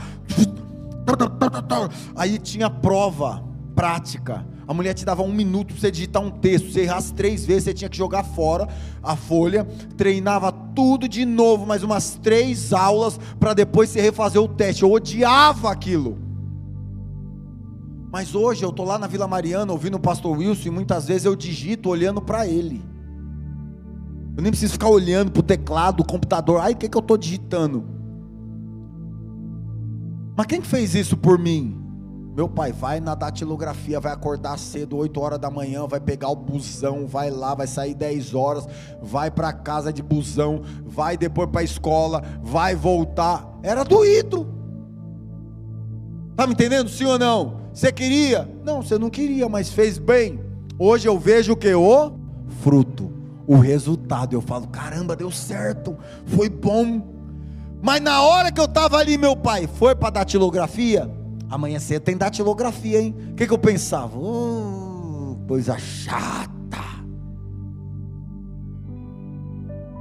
[2.17, 3.43] Aí tinha prova
[3.75, 4.47] prática.
[4.67, 6.71] A mulher te dava um minuto para você digitar um texto.
[6.71, 8.69] Você errasse três vezes, você tinha que jogar fora
[9.03, 9.67] a folha.
[9.97, 14.85] Treinava tudo de novo, mais umas três aulas para depois você refazer o teste.
[14.85, 16.22] Eu odiava aquilo.
[18.13, 21.25] Mas hoje eu estou lá na Vila Mariana ouvindo o pastor Wilson e muitas vezes
[21.25, 22.85] eu digito olhando para ele.
[24.37, 26.61] Eu nem preciso ficar olhando para o teclado, o computador.
[26.61, 27.87] Ai, o que, que eu estou digitando?
[30.37, 31.79] Mas quem fez isso por mim?
[32.37, 36.37] Meu pai vai na datilografia, vai acordar cedo, 8 horas da manhã, vai pegar o
[36.37, 38.67] busão, vai lá, vai sair 10 horas,
[39.03, 43.59] vai para casa de busão, vai depois para a escola, vai voltar.
[43.63, 44.47] Era doído.
[46.37, 46.91] Tá me entendendo?
[46.91, 47.62] Sim ou não?
[47.73, 48.49] Você queria?
[48.65, 50.41] Não, você não queria, mas fez bem.
[50.79, 51.73] Hoje eu vejo o que?
[51.75, 52.13] O
[52.61, 53.11] fruto,
[53.47, 54.35] o resultado.
[54.35, 55.97] Eu falo, caramba, deu certo,
[56.27, 57.03] foi bom.
[57.81, 61.11] Mas na hora que eu estava ali, meu pai foi para datilografia.
[61.51, 63.15] Amanhã cedo tem datilografia, hein?
[63.33, 64.17] O que, que eu pensava?
[64.19, 66.53] Oh, coisa chata.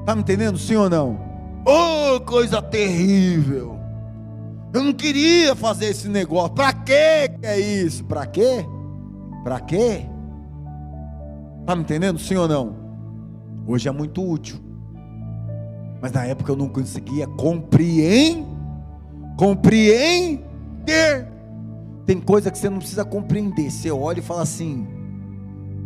[0.06, 1.20] Tá me entendendo, sim ou não?
[1.66, 3.81] Oh, coisa terrível.
[4.74, 6.52] Eu não queria fazer esse negócio.
[6.52, 8.06] Para que é isso?
[8.06, 8.66] Para quê?
[9.44, 10.06] Para quê?
[11.66, 12.18] Tá me entendendo?
[12.20, 12.76] Sim ou não?
[13.68, 14.58] Hoje é muito útil.
[16.02, 18.46] Mas na época eu não conseguia compreender.
[19.38, 20.42] Compreender.
[22.06, 23.70] Tem coisa que você não precisa compreender.
[23.70, 24.88] Você olha e fala assim: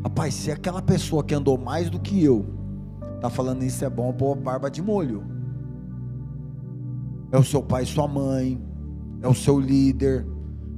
[0.03, 2.45] Rapaz, se aquela pessoa que andou mais do que eu
[3.15, 5.23] está falando isso é bom, pôr barba de molho.
[7.31, 8.61] É o seu pai e sua mãe
[9.21, 10.25] é o seu líder,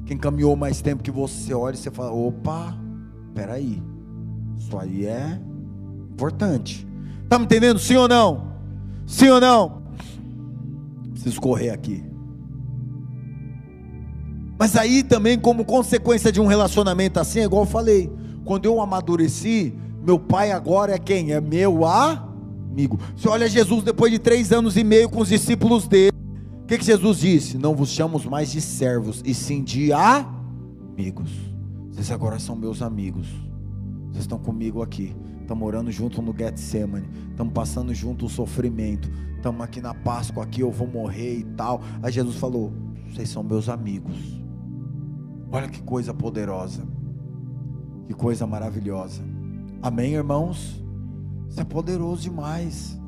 [0.08, 2.78] quem caminhou mais tempo que você olha e você fala: opa,
[3.36, 3.84] peraí,
[4.58, 5.40] isso aí é
[6.12, 6.88] importante.
[7.24, 7.78] Está me entendendo?
[7.78, 8.54] Sim ou não?
[9.06, 9.84] Sim ou não?
[11.12, 12.04] Preciso correr aqui.
[14.58, 18.12] Mas aí também, como consequência de um relacionamento assim, é igual eu falei,
[18.44, 21.34] quando eu amadureci, meu pai agora é quem?
[21.34, 22.98] É meu amigo.
[23.16, 26.17] Você olha Jesus depois de três anos e meio com os discípulos dele
[26.68, 27.58] o que, que Jesus disse?
[27.58, 31.32] Não vos chamamos mais de servos, e sim de amigos.
[31.90, 33.26] Vocês agora são meus amigos.
[34.08, 35.16] Vocês estão comigo aqui.
[35.40, 37.08] Estamos morando junto no Getsemane.
[37.30, 39.10] Estamos passando junto o sofrimento.
[39.38, 41.82] Estamos aqui na Páscoa, aqui eu vou morrer e tal.
[42.04, 42.74] Aí Jesus falou:
[43.14, 44.18] Vocês são meus amigos.
[45.50, 46.86] Olha que coisa poderosa.
[48.08, 49.24] Que coisa maravilhosa.
[49.82, 50.84] Amém, irmãos?
[51.48, 53.00] Isso é poderoso demais.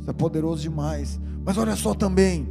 [0.00, 1.20] Isso é poderoso demais.
[1.44, 2.48] Mas olha só também,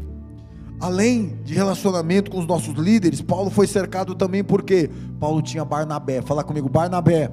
[0.84, 6.22] além de relacionamento com os nossos líderes, Paulo foi cercado também porque Paulo tinha Barnabé.
[6.22, 7.32] Fala comigo, Barnabé.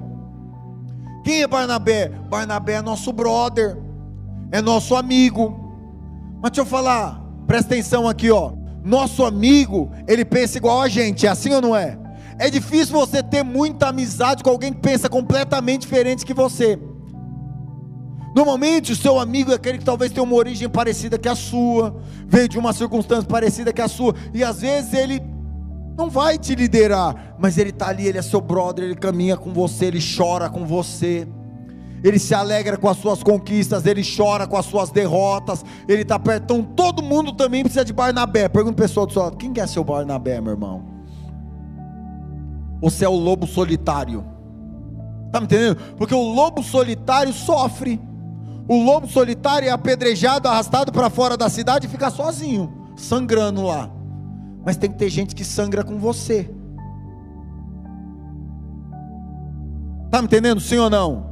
[1.21, 2.07] Quem é Barnabé?
[2.29, 3.77] Barnabé é nosso brother,
[4.53, 5.53] é nosso amigo.
[6.41, 8.53] Mas deixa eu falar, presta atenção aqui, ó.
[8.85, 11.99] Nosso amigo, ele pensa igual a gente, é assim ou não é?
[12.39, 16.79] É difícil você ter muita amizade com alguém que pensa completamente diferente que você.
[18.35, 21.95] Normalmente o seu amigo é aquele que talvez tenha uma origem parecida que a sua,
[22.27, 25.21] veio de uma circunstância parecida que a sua, e às vezes ele
[25.97, 29.51] não vai te liderar, mas ele está ali, ele é seu brother, ele caminha com
[29.51, 31.27] você, ele chora com você,
[32.03, 36.17] ele se alegra com as suas conquistas, ele chora com as suas derrotas, ele está
[36.17, 36.43] perto.
[36.43, 38.49] Então todo mundo também precisa de Barnabé.
[38.49, 40.83] Pergunta o pessoal do seu lado: quem é seu Barnabé, meu irmão?
[42.81, 44.25] Você é o lobo solitário?
[45.27, 45.77] Está me entendendo?
[45.97, 48.01] Porque o lobo solitário sofre.
[48.71, 53.91] O lobo solitário é apedrejado, arrastado para fora da cidade e fica sozinho, sangrando lá.
[54.65, 56.49] Mas tem que ter gente que sangra com você.
[60.09, 60.61] Tá me entendendo?
[60.61, 61.25] Sim ou não?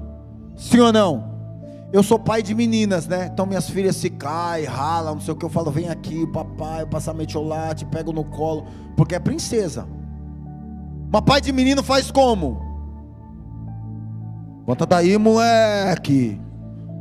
[0.57, 1.29] Sim ou não?
[1.93, 3.29] Eu sou pai de meninas, né?
[3.31, 5.45] Então minhas filhas se caem, ralam, não sei o que.
[5.45, 8.65] Eu falo, vem aqui, papai, passa metiolate, pego no colo,
[8.97, 9.87] porque é princesa.
[11.09, 12.61] Mas pai de menino faz como?
[14.65, 16.48] Conta daí, moleque.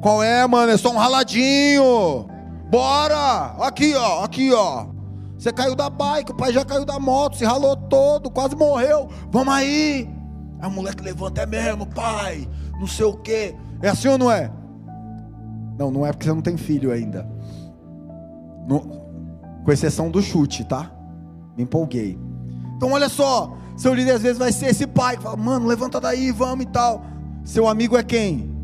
[0.01, 0.73] Qual é, mano?
[0.73, 2.29] É só um raladinho.
[2.71, 3.57] Bora!
[3.61, 4.87] Aqui, ó, aqui, ó.
[5.39, 9.09] Você caiu da bike, o pai já caiu da moto, se ralou todo, quase morreu.
[9.31, 10.09] Vamos aí.
[10.61, 12.49] Aí o moleque levanta, é mesmo, pai.
[12.79, 13.55] Não sei o quê.
[13.81, 14.51] É assim ou não é?
[15.79, 17.29] Não, não é porque você não tem filho ainda.
[18.67, 18.81] No,
[19.65, 20.91] com exceção do chute, tá?
[21.57, 22.19] Me empolguei.
[22.77, 26.01] Então olha só, seu líder às vezes vai ser esse pai que fala, mano, levanta
[26.01, 27.03] daí, vamos e tal.
[27.45, 28.58] Seu amigo é quem?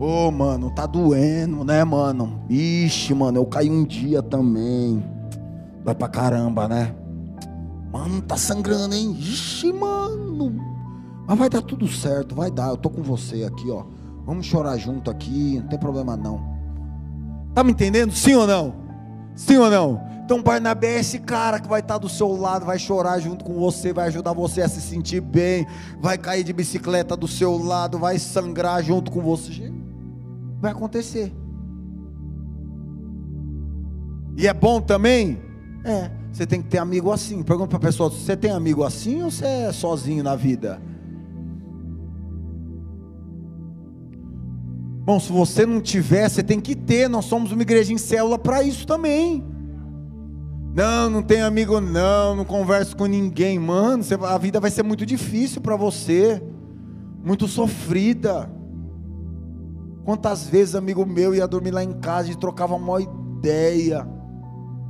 [0.00, 2.40] Ô, oh, mano, tá doendo, né, mano?
[2.48, 5.02] Ixi, mano, eu caí um dia também.
[5.84, 6.94] Vai pra caramba, né?
[7.92, 9.16] Mano, tá sangrando, hein?
[9.18, 10.54] Ixi, mano.
[11.26, 12.68] Mas vai dar tudo certo, vai dar.
[12.68, 13.86] Eu tô com você aqui, ó.
[14.24, 16.48] Vamos chorar junto aqui, não tem problema não.
[17.52, 18.12] Tá me entendendo?
[18.12, 18.74] Sim ou não?
[19.34, 20.00] Sim ou não?
[20.24, 23.54] Então Barnabé é esse cara que vai estar do seu lado, vai chorar junto com
[23.54, 25.66] você, vai ajudar você a se sentir bem,
[26.00, 29.72] vai cair de bicicleta do seu lado, vai sangrar junto com você
[30.60, 31.32] vai acontecer.
[34.36, 35.40] E é bom também?
[35.84, 37.42] É, você tem que ter amigo assim.
[37.42, 40.80] Pergunta para a pessoa: você tem amigo assim ou você é sozinho na vida?
[45.04, 47.08] Bom, se você não tiver, você tem que ter.
[47.08, 49.42] Nós somos uma igreja em célula para isso também.
[50.74, 54.04] Não, não tem amigo, não, não converso com ninguém, mano.
[54.26, 56.42] A vida vai ser muito difícil para você,
[57.24, 58.57] muito sofrida.
[60.08, 64.08] Quantas vezes amigo meu ia dormir lá em casa e trocava uma ideia.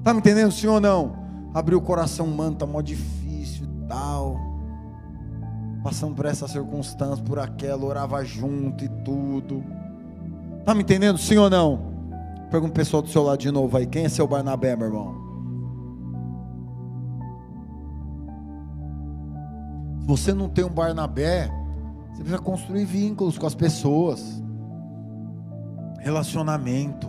[0.05, 1.17] Tá me entendendo, senhor ou não?
[1.53, 4.37] Abriu o coração, mano, tá mó difícil tal.
[5.83, 9.65] Passando por essa circunstância, por aquela, orava junto e tudo.
[10.65, 11.81] Tá me entendendo, sim ou não?
[12.49, 15.17] Pergunta o pessoal do seu lado de novo aí, quem é seu Barnabé, meu irmão?
[19.99, 21.51] Se você não tem um Barnabé,
[22.13, 24.47] você precisa construir vínculos com as pessoas.
[25.99, 27.09] Relacionamento.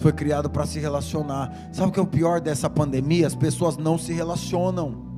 [0.00, 1.52] Foi criado para se relacionar.
[1.72, 3.26] Sabe o que é o pior dessa pandemia?
[3.26, 5.10] As pessoas não se relacionam.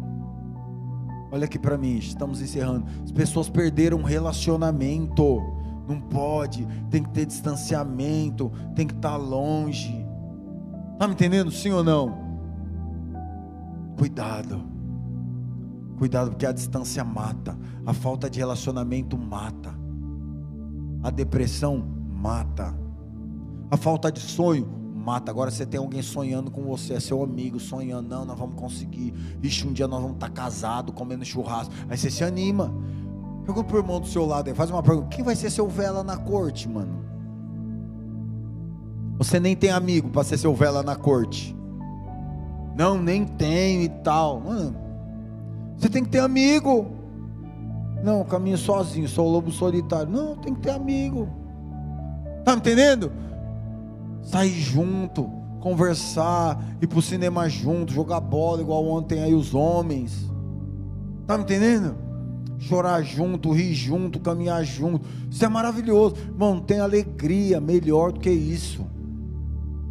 [1.31, 2.87] Olha aqui para mim, estamos encerrando.
[3.05, 5.41] As pessoas perderam relacionamento.
[5.89, 10.07] Não pode, tem que ter distanciamento, tem que estar tá longe.
[10.93, 11.51] Está me entendendo?
[11.51, 12.23] Sim ou não?
[13.97, 14.62] Cuidado.
[15.97, 17.57] Cuidado, porque a distância mata.
[17.87, 19.73] A falta de relacionamento mata.
[21.03, 22.73] A depressão mata.
[23.68, 25.31] A falta de sonho mata.
[25.33, 29.12] Agora você tem alguém sonhando com você, é seu amigo sonhando, não, nós vamos conseguir.
[29.43, 31.75] Ixi, um dia nós vamos estar casados, comendo churrasco.
[31.89, 32.73] Aí você se anima.
[33.45, 36.05] Pergunta pro irmão do seu lado aí, faz uma pergunta: quem vai ser seu vela
[36.05, 37.03] na corte, mano?
[39.18, 41.57] Você nem tem amigo para ser seu vela na corte.
[42.77, 44.41] Não, nem tenho e tal.
[44.41, 44.77] Mano,
[45.77, 46.87] você tem que ter amigo.
[48.03, 50.11] Não, caminho sozinho, sou o lobo solitário.
[50.11, 51.41] Não, tem que ter amigo.
[52.43, 53.12] Está me entendendo?
[54.20, 55.30] Sair junto,
[55.61, 60.28] conversar, ir para o cinema junto, jogar bola igual ontem aí os homens.
[61.20, 61.95] Está me entendendo?
[62.59, 65.07] Chorar junto, rir junto, caminhar junto.
[65.30, 66.16] Isso é maravilhoso.
[66.16, 68.84] Irmão, tem alegria melhor do que isso.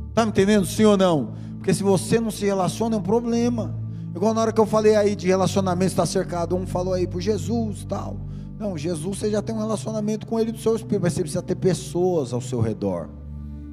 [0.10, 0.66] Está me entendendo?
[0.66, 1.32] Sim ou não?
[1.58, 3.74] Porque se você não se relaciona, é um problema.
[4.14, 6.54] Igual na hora que eu falei aí de relacionamento, está cercado.
[6.54, 8.18] Um falou aí por Jesus tal.
[8.62, 11.42] Não, Jesus você já tem um relacionamento com Ele do seu Espírito, mas você precisa
[11.42, 13.10] ter pessoas ao seu redor.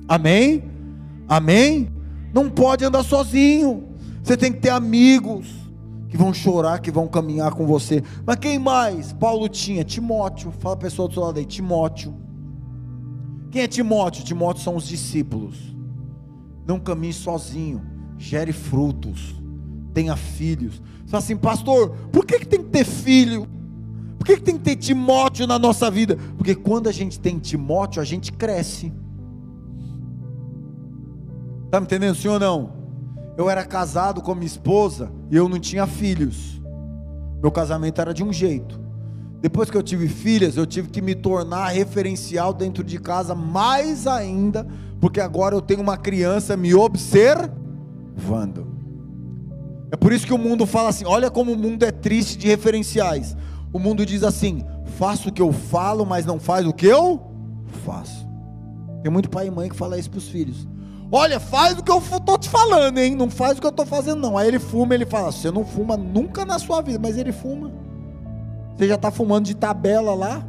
[0.09, 0.65] Amém?
[1.29, 1.91] Amém?
[2.33, 3.87] Não pode andar sozinho.
[4.23, 5.47] Você tem que ter amigos
[6.09, 8.03] que vão chorar, que vão caminhar com você.
[8.25, 9.13] Mas quem mais?
[9.13, 10.51] Paulo tinha Timóteo.
[10.53, 12.15] Fala a pessoa do seu lado aí, Timóteo.
[13.51, 14.25] Quem é Timóteo?
[14.25, 15.77] Timóteo são os discípulos.
[16.67, 17.83] Não caminhe sozinho,
[18.17, 19.39] gere frutos,
[19.93, 20.81] tenha filhos.
[21.05, 23.58] Você fala assim, pastor, por que, que tem que ter filho?
[24.29, 26.19] Que, que tem que ter Timóteo na nossa vida?
[26.37, 28.93] Porque quando a gente tem Timóteo, a gente cresce.
[31.65, 32.75] Está me entendendo, sim ou não?
[33.39, 36.61] Eu era casado com minha esposa e eu não tinha filhos.
[37.41, 38.79] Meu casamento era de um jeito.
[39.41, 44.07] Depois que eu tive filhas, eu tive que me tornar referencial dentro de casa mais
[44.07, 44.67] ainda,
[45.01, 48.67] porque agora eu tenho uma criança me observando.
[49.91, 52.47] É por isso que o mundo fala assim: olha como o mundo é triste de
[52.47, 53.35] referenciais.
[53.73, 54.65] O mundo diz assim:
[54.99, 57.21] faço o que eu falo, mas não faz o que eu
[57.85, 58.27] faço.
[59.03, 60.67] Tem muito pai e mãe que fala isso para os filhos.
[61.11, 63.15] Olha, faz o que eu estou te falando, hein?
[63.15, 64.37] Não faz o que eu estou fazendo, não.
[64.37, 67.71] Aí ele fuma, ele fala: Você não fuma nunca na sua vida, mas ele fuma.
[68.77, 70.45] Você já está fumando de tabela lá?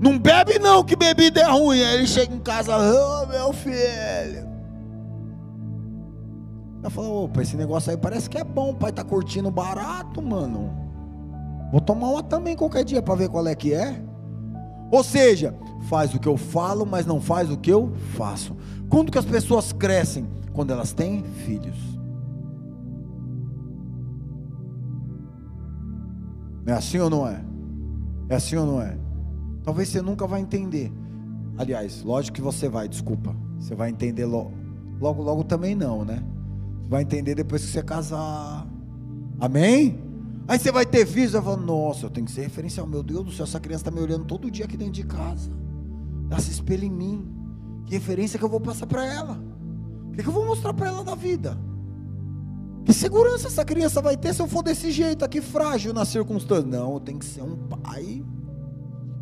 [0.00, 1.82] Não bebe, não, que bebida é ruim.
[1.82, 4.48] Aí ele chega em casa: Ô oh, meu filho.
[6.80, 8.70] Ela fala: Opa, esse negócio aí parece que é bom.
[8.70, 10.81] O pai tá curtindo barato, mano.
[11.72, 14.04] Vou tomar uma também qualquer dia para ver qual é que é.
[14.90, 15.56] Ou seja,
[15.88, 18.54] faz o que eu falo, mas não faz o que eu faço.
[18.90, 20.26] Quando que as pessoas crescem?
[20.52, 21.78] Quando elas têm filhos.
[26.66, 27.42] É assim ou não é?
[28.28, 28.98] É assim ou não é?
[29.64, 30.92] Talvez você nunca vai entender.
[31.56, 33.34] Aliás, lógico que você vai, desculpa.
[33.58, 34.52] Você vai entender logo.
[35.00, 36.22] Logo, logo também não, né?
[36.82, 38.66] Você vai entender depois que você casar.
[39.40, 40.11] Amém?
[40.48, 42.86] Aí você vai ter filhos, vai falar, nossa, eu tenho que ser referencial.
[42.86, 45.50] Meu Deus do céu, essa criança está me olhando todo dia aqui dentro de casa.
[46.30, 47.28] Ela se espelha em mim.
[47.86, 49.38] Que referência que eu vou passar para ela?
[50.08, 51.58] O que, que eu vou mostrar para ela da vida?
[52.84, 56.66] Que segurança essa criança vai ter se eu for desse jeito aqui, frágil na circunstância?
[56.66, 58.24] Não, eu tenho que ser um pai.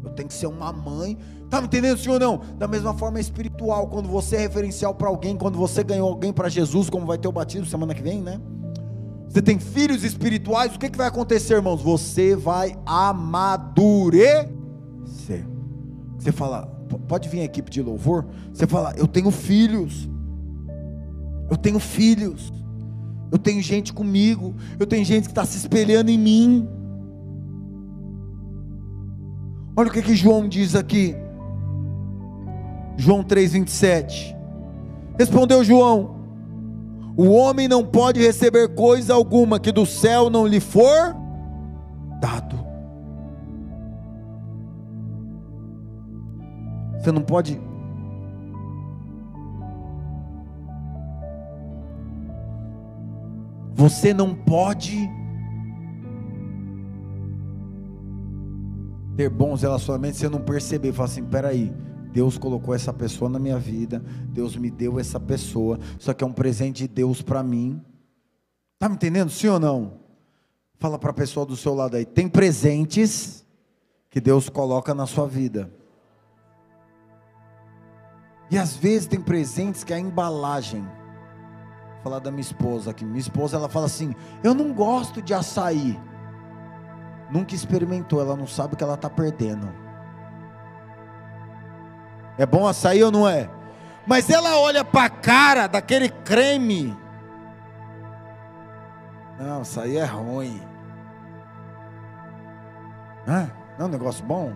[0.02, 1.18] Eu tenho que ser uma mãe.
[1.50, 2.18] Tá me entendendo, senhor?
[2.18, 2.40] Não.
[2.58, 6.48] Da mesma forma espiritual, quando você é referencial para alguém, quando você ganhou alguém para
[6.48, 8.40] Jesus, como vai ter o batismo semana que vem, né?
[9.30, 11.80] Você tem filhos espirituais, o que, que vai acontecer, irmãos?
[11.80, 14.36] Você vai amadurecer.
[16.18, 16.66] Você fala,
[17.06, 18.26] pode vir a equipe de louvor.
[18.52, 20.10] Você fala, eu tenho filhos.
[21.48, 22.52] Eu tenho filhos.
[23.30, 24.52] Eu tenho gente comigo.
[24.80, 26.68] Eu tenho gente que está se espelhando em mim.
[29.76, 31.14] Olha o que, que João diz aqui.
[32.96, 34.36] João 3,27.
[35.16, 36.19] Respondeu João:
[37.20, 41.14] O homem não pode receber coisa alguma que do céu não lhe for
[42.18, 42.56] dado.
[46.98, 47.60] Você não pode.
[53.74, 54.96] Você não pode
[59.14, 60.94] ter bons relacionamentos você não perceber.
[60.94, 61.70] Fala assim: peraí,
[62.12, 66.26] Deus colocou essa pessoa na minha vida, Deus me deu essa pessoa, só que é
[66.26, 67.80] um presente de Deus para mim.
[68.74, 70.00] Está me entendendo, sim ou não?
[70.78, 73.44] Fala para a pessoa do seu lado aí: tem presentes
[74.08, 75.70] que Deus coloca na sua vida.
[78.50, 80.82] E às vezes tem presentes que é a embalagem.
[80.82, 83.04] Vou falar da minha esposa aqui.
[83.04, 85.98] Minha esposa ela fala assim: Eu não gosto de açaí.
[87.30, 89.72] Nunca experimentou, ela não sabe o que ela está perdendo.
[92.40, 93.50] É bom açaí ou não é?
[94.06, 96.96] Mas ela olha para a cara daquele creme.
[99.38, 100.58] Não, açaí é ruim.
[103.28, 103.50] Hã?
[103.78, 104.54] Não é um negócio bom?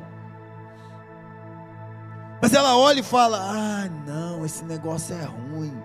[2.40, 5.76] Mas ela olha e fala: Ah, não, esse negócio é ruim.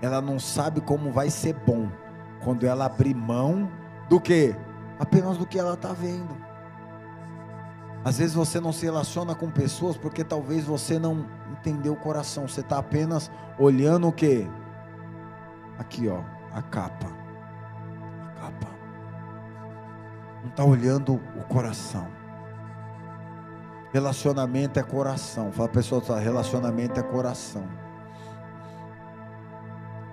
[0.00, 1.90] Ela não sabe como vai ser bom
[2.42, 3.70] quando ela abrir mão
[4.08, 4.56] do que?
[4.98, 6.47] Apenas do que ela está vendo.
[8.08, 12.48] Às vezes você não se relaciona com pessoas porque talvez você não entendeu o coração.
[12.48, 14.48] Você está apenas olhando o que?
[15.78, 17.06] Aqui, ó, a capa.
[20.42, 22.08] não está olhando o coração.
[23.92, 25.52] Relacionamento é coração.
[25.52, 27.68] Fala pessoal, relacionamento é coração.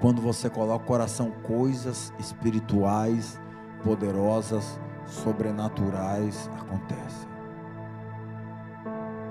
[0.01, 3.39] Quando você coloca o coração, coisas espirituais,
[3.81, 7.34] poderosas, sobrenaturais acontecem.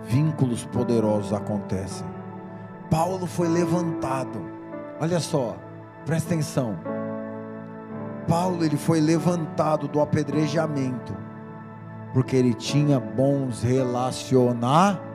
[0.05, 2.07] Vínculos poderosos acontecem.
[2.90, 4.40] Paulo foi levantado.
[5.00, 5.57] Olha só,
[6.05, 6.78] presta atenção.
[8.28, 11.14] Paulo ele foi levantado do apedrejamento
[12.14, 15.11] porque ele tinha bons relacionamentos.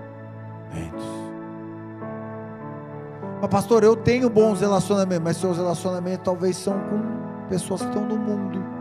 [3.41, 8.05] Mas pastor, eu tenho bons relacionamentos, mas seus relacionamentos talvez são com pessoas que estão
[8.05, 8.78] no mundo.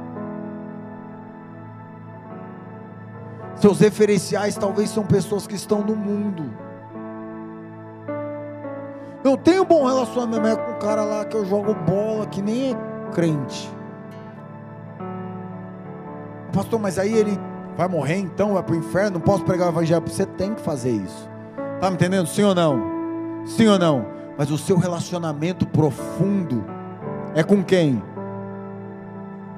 [3.60, 6.44] Seus referenciais talvez são pessoas que estão no mundo.
[9.24, 12.72] Eu tenho um bom relacionamento com o cara lá que eu jogo bola, que nem
[12.72, 12.76] é
[13.12, 13.70] crente.
[16.52, 17.38] Pastor, mas aí ele
[17.76, 20.02] vai morrer então, vai para o inferno, não posso pregar o evangelho.
[20.06, 21.28] Você tem que fazer isso.
[21.74, 22.26] Está me entendendo?
[22.28, 22.80] Sim ou não?
[23.44, 24.06] Sim ou não?
[24.36, 26.64] Mas o seu relacionamento profundo
[27.34, 28.02] é com quem?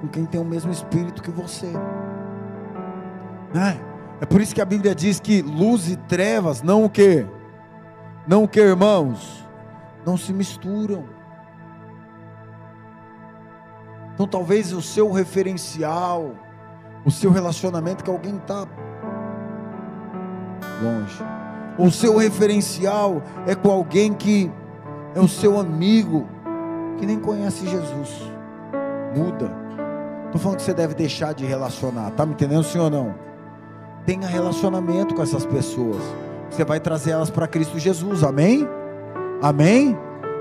[0.00, 1.70] Com quem tem o mesmo espírito que você.
[3.54, 3.89] É,
[4.20, 7.26] é por isso que a Bíblia diz que luz e trevas não o que?
[8.26, 9.48] Não o que, irmãos?
[10.04, 11.04] Não se misturam.
[14.12, 16.34] Então talvez o seu referencial,
[17.04, 18.66] o seu relacionamento que alguém está
[20.82, 21.24] longe.
[21.78, 24.52] O seu referencial é com alguém que
[25.14, 26.28] é o seu amigo,
[26.98, 28.30] que nem conhece Jesus.
[29.16, 29.50] Muda.
[30.26, 32.08] Estou falando que você deve deixar de relacionar.
[32.08, 33.29] Está me entendendo, sim ou não?
[34.06, 36.02] Tenha relacionamento com essas pessoas.
[36.50, 38.24] Você vai trazer elas para Cristo Jesus.
[38.24, 38.66] Amém?
[39.42, 39.96] Amém?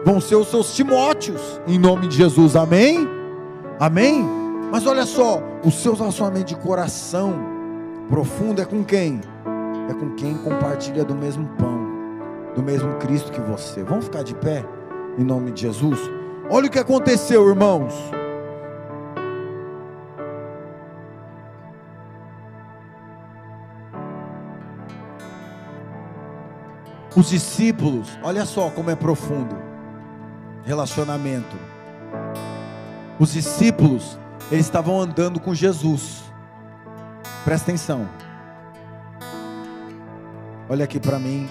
[0.05, 1.61] Vão ser os seus Timóteos.
[1.67, 2.55] Em nome de Jesus.
[2.55, 3.07] Amém?
[3.79, 4.25] Amém?
[4.71, 7.33] Mas olha só, o seu relacionamento de coração
[8.09, 9.21] profundo é com quem?
[9.89, 11.87] É com quem compartilha do mesmo pão,
[12.55, 13.83] do mesmo Cristo que você.
[13.83, 14.65] Vamos ficar de pé
[15.17, 15.99] em nome de Jesus?
[16.49, 17.93] Olha o que aconteceu, irmãos.
[27.15, 29.55] Os discípulos, olha só como é profundo
[30.63, 31.57] relacionamento.
[33.17, 34.17] Os discípulos
[34.51, 36.23] eles estavam andando com Jesus.
[37.43, 38.07] Presta atenção.
[40.67, 41.49] Olha aqui para mim.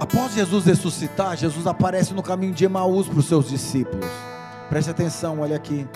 [0.00, 4.06] Após Jesus ressuscitar, Jesus aparece no caminho de Emaús para os seus discípulos.
[4.68, 5.86] Preste atenção, olha aqui.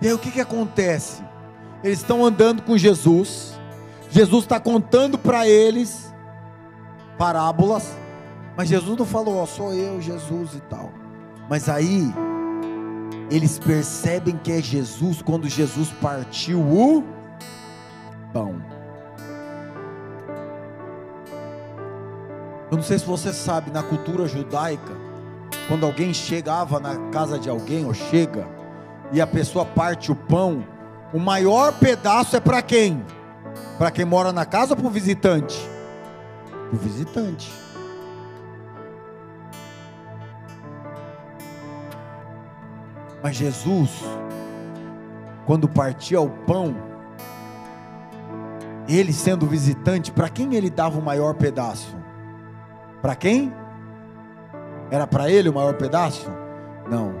[0.00, 1.22] E aí o que, que acontece?
[1.82, 3.55] Eles estão andando com Jesus.
[4.10, 6.12] Jesus está contando para eles
[7.18, 7.96] parábolas.
[8.56, 10.90] Mas Jesus não falou, ó, sou eu, Jesus e tal.
[11.48, 12.12] Mas aí
[13.30, 17.04] eles percebem que é Jesus quando Jesus partiu o
[18.32, 18.62] pão.
[22.70, 24.96] Eu não sei se você sabe, na cultura judaica,
[25.68, 28.48] quando alguém chegava na casa de alguém ou chega
[29.12, 30.66] e a pessoa parte o pão,
[31.12, 33.04] o maior pedaço é para quem?
[33.78, 35.68] Para quem mora na casa ou para o visitante?
[36.48, 37.52] Para o visitante.
[43.22, 43.90] Mas Jesus,
[45.44, 46.74] quando partia o pão,
[48.88, 51.94] ele sendo visitante, para quem ele dava o maior pedaço?
[53.02, 53.52] Para quem?
[54.90, 56.30] Era para ele o maior pedaço?
[56.88, 57.14] Não.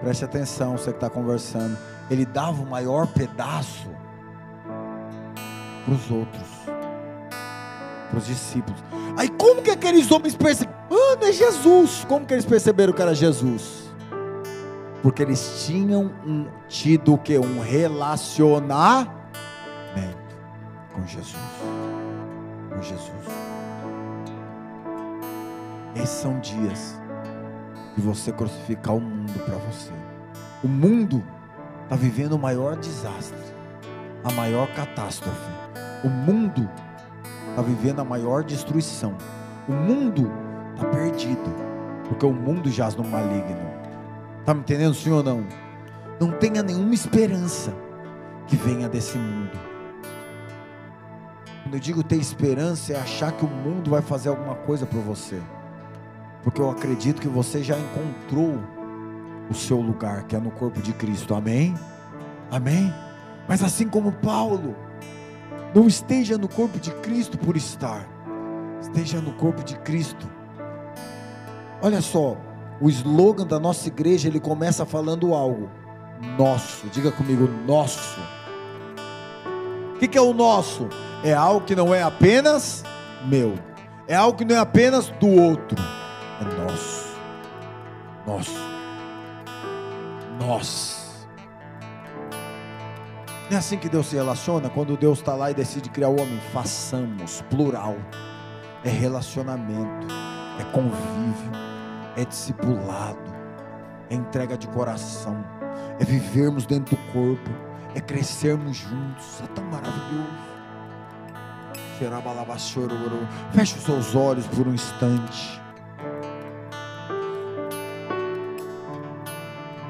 [0.00, 1.76] Preste atenção, você que está conversando.
[2.10, 3.88] Ele dava o maior pedaço
[5.84, 6.48] para os outros,
[8.10, 8.82] para os discípulos.
[9.16, 10.74] Aí como que aqueles homens perceberam?
[10.90, 12.04] Ah, é Jesus.
[12.08, 13.84] Como que eles perceberam que era Jesus?
[15.04, 17.38] porque eles tinham um, tido o que?
[17.38, 19.12] Um relacionamento
[20.94, 21.36] com Jesus.
[22.70, 23.10] Com Jesus.
[25.94, 26.98] Esses são dias
[27.94, 29.92] de você crucificar o mundo para você.
[30.62, 31.22] O mundo
[31.82, 33.36] está vivendo o maior desastre,
[34.24, 35.63] a maior catástrofe.
[36.04, 36.68] O mundo
[37.48, 39.16] está vivendo a maior destruição.
[39.66, 40.30] O mundo
[40.74, 41.50] está perdido,
[42.06, 43.72] porque o mundo jaz no maligno.
[44.40, 45.46] Está me entendendo, senhor não?
[46.20, 47.72] Não tenha nenhuma esperança
[48.46, 49.58] que venha desse mundo.
[51.62, 55.00] Quando eu digo ter esperança, é achar que o mundo vai fazer alguma coisa por
[55.00, 55.40] você.
[56.42, 58.60] Porque eu acredito que você já encontrou
[59.48, 61.34] o seu lugar, que é no corpo de Cristo.
[61.34, 61.74] Amém?
[62.50, 62.92] Amém?
[63.48, 64.76] Mas assim como Paulo,
[65.74, 68.08] não esteja no corpo de Cristo por estar,
[68.80, 70.30] esteja no corpo de Cristo.
[71.82, 72.36] Olha só,
[72.80, 75.68] o slogan da nossa igreja, ele começa falando algo
[76.38, 76.86] nosso.
[76.88, 78.20] Diga comigo, nosso.
[79.94, 80.88] O que, que é o nosso?
[81.22, 82.84] É algo que não é apenas
[83.26, 83.54] meu.
[84.06, 85.78] É algo que não é apenas do outro.
[86.40, 87.04] É nosso.
[88.26, 88.74] Nosso.
[90.40, 90.93] Nós.
[93.50, 94.70] Não é assim que Deus se relaciona?
[94.70, 97.96] Quando Deus está lá e decide criar o homem, façamos, plural.
[98.82, 100.06] É relacionamento,
[100.60, 101.64] é convívio
[102.16, 103.34] é discipulado,
[104.08, 105.44] é entrega de coração,
[105.98, 107.50] é vivermos dentro do corpo,
[107.94, 109.42] é crescermos juntos.
[109.42, 110.54] É tão maravilhoso.
[113.52, 115.62] Feche os seus olhos por um instante.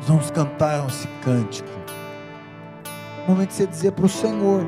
[0.07, 1.84] vamos cantar esse cântico.
[3.27, 4.67] Momento de você dizer para o Senhor.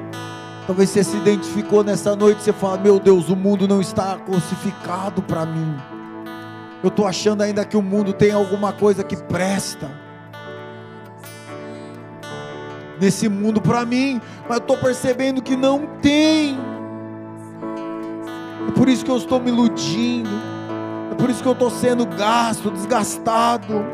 [0.66, 5.22] Talvez você se identificou nessa noite, você fala: Meu Deus, o mundo não está crucificado
[5.22, 5.76] para mim.
[6.82, 9.90] Eu estou achando ainda que o mundo tem alguma coisa que presta
[13.00, 16.56] nesse mundo para mim, mas eu estou percebendo que não tem.
[18.68, 20.30] É por isso que eu estou me iludindo,
[21.12, 23.84] é por isso que eu estou sendo gasto, desgastado.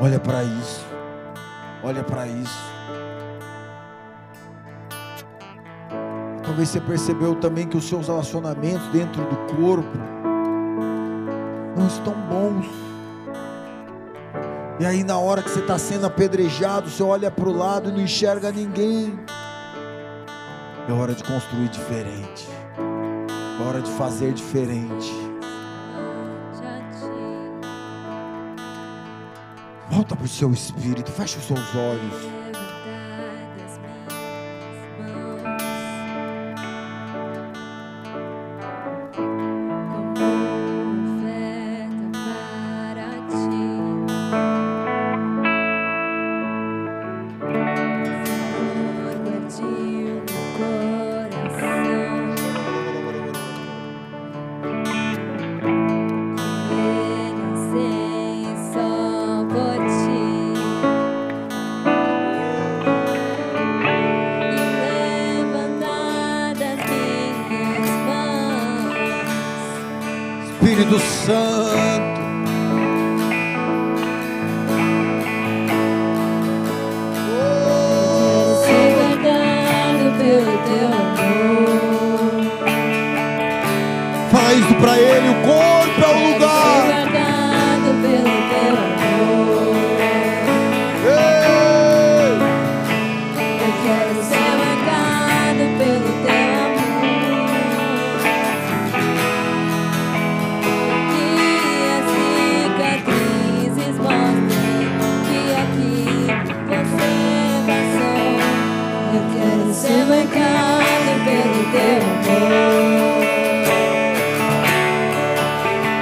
[0.00, 0.79] Olha para isso,
[1.82, 2.58] olha para isso.
[6.44, 9.98] Talvez você percebeu também que os seus relacionamentos dentro do corpo
[11.76, 12.66] não estão bons.
[14.80, 17.92] E aí, na hora que você está sendo apedrejado, você olha para o lado e
[17.92, 19.18] não enxerga ninguém.
[20.88, 22.48] É hora de construir diferente.
[23.60, 25.29] É hora de fazer diferente.
[30.00, 32.39] Volta para o seu espírito, fecha os seus olhos.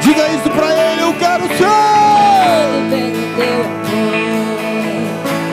[0.09, 1.69] Diga isso pra ele, eu quero ser.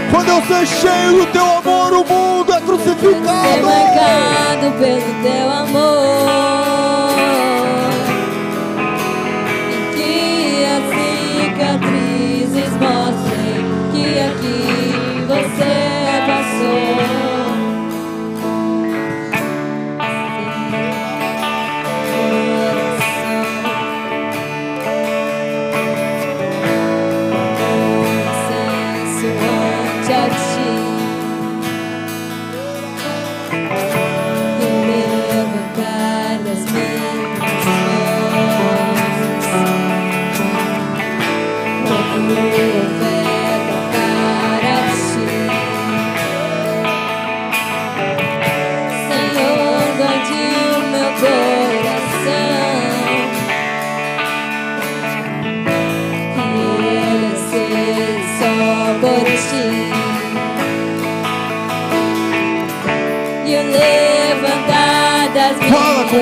[0.09, 3.53] Quando eu ser cheio do teu amor, o mundo é crucificado.
[3.53, 6.74] Ser marcado pelo teu amor.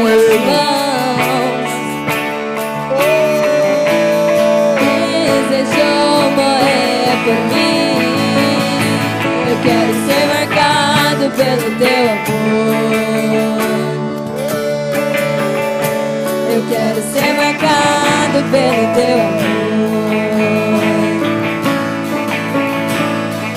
[0.03, 0.43] com ele.
[11.35, 12.43] pelo teu amor.
[16.51, 19.63] Eu quero ser marcado pelo teu amor.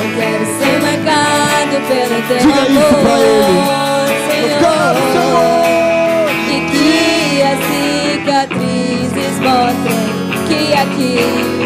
[0.00, 2.66] Eu quero ser marcado pelo teu Diga amor.
[2.66, 3.86] Diga isso pra ele.
[4.26, 4.50] Senhor.
[4.50, 5.75] Eu quero, Senhor.
[10.94, 11.18] que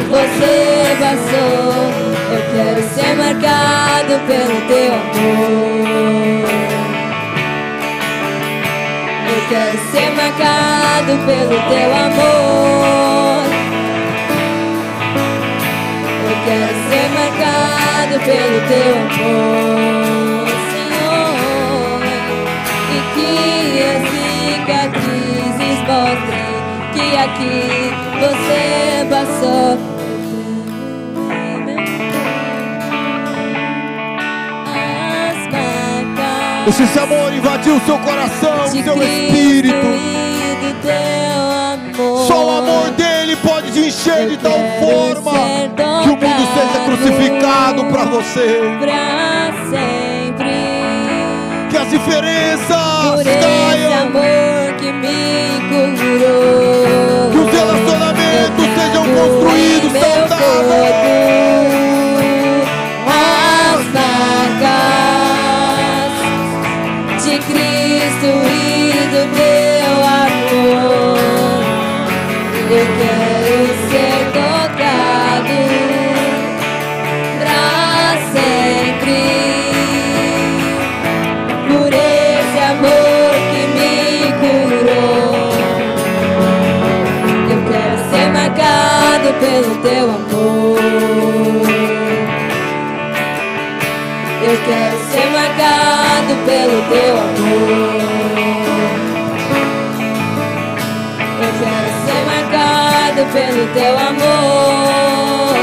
[0.08, 2.10] você passou.
[2.32, 6.50] Eu quero ser marcado pelo teu amor.
[9.28, 13.44] Eu quero ser marcado pelo teu amor.
[16.28, 22.00] Eu quero ser marcado pelo teu amor, Senhor.
[22.92, 23.30] E que
[23.82, 26.39] as cicatrizes botem
[27.10, 29.78] que aqui você passou.
[36.68, 39.86] Esse amor invadir o seu coração, de seu espírito.
[42.26, 45.32] Só o amor dele pode te encher de tal forma
[46.02, 48.60] que o mundo seja crucificado para você.
[48.80, 50.54] Pra sempre.
[51.70, 54.59] Que as diferenças caiam.
[54.90, 57.30] Que me curou.
[57.30, 61.59] Que os relacionamentos sejam construídos saudáveis.
[89.40, 90.78] Pelo teu amor.
[94.42, 98.00] Eu quero ser marcado pelo teu amor.
[101.42, 105.56] Eu quero ser marcado pelo teu amor.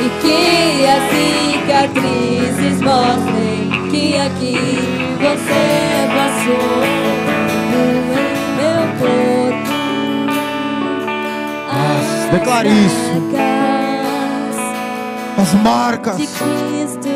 [0.00, 0.40] E que
[0.86, 4.58] as cicatrizes mostrem que aqui
[5.20, 5.62] você
[6.14, 7.17] passou.
[12.30, 13.08] Declare isso.
[15.40, 16.16] As marcas.
[16.16, 17.08] de Cristo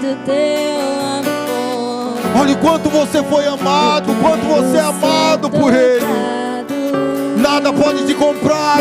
[0.00, 0.80] do teu
[1.18, 2.40] amor.
[2.40, 6.34] Olha o quanto você foi amado, o quanto você é amado por Ele.
[7.36, 8.78] Nada pode te comprar,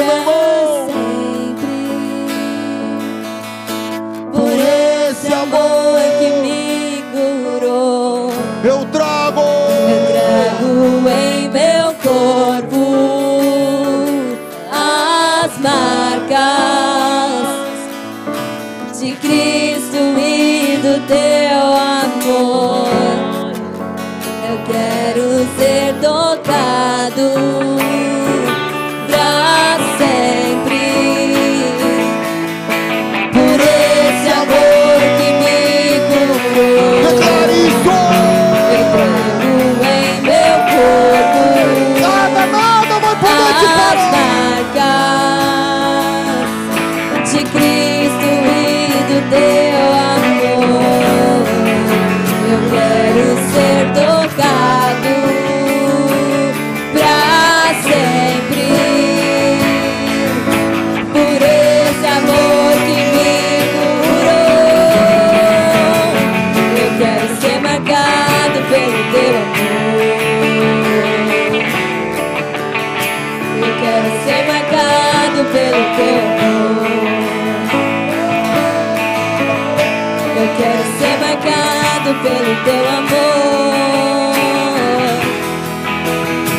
[82.24, 84.34] pelo teu amor.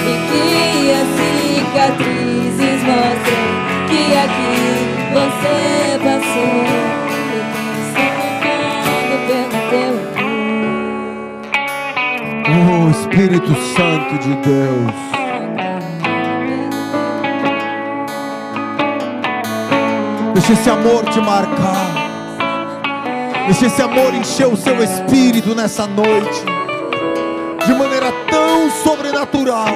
[0.07, 0.45] E que
[0.93, 3.47] as cicatrizes mostrem
[3.89, 4.59] que aqui
[5.15, 5.57] você
[6.05, 6.57] passou.
[7.97, 10.45] Eu marcado pelo teu amor.
[12.57, 14.97] Oh, Espírito Santo de Deus.
[20.35, 21.94] Deixa esse amor te marcar.
[23.47, 26.43] Deixa esse amor encher o seu espírito nessa noite.
[27.67, 29.67] De maneira tão sobrenatural,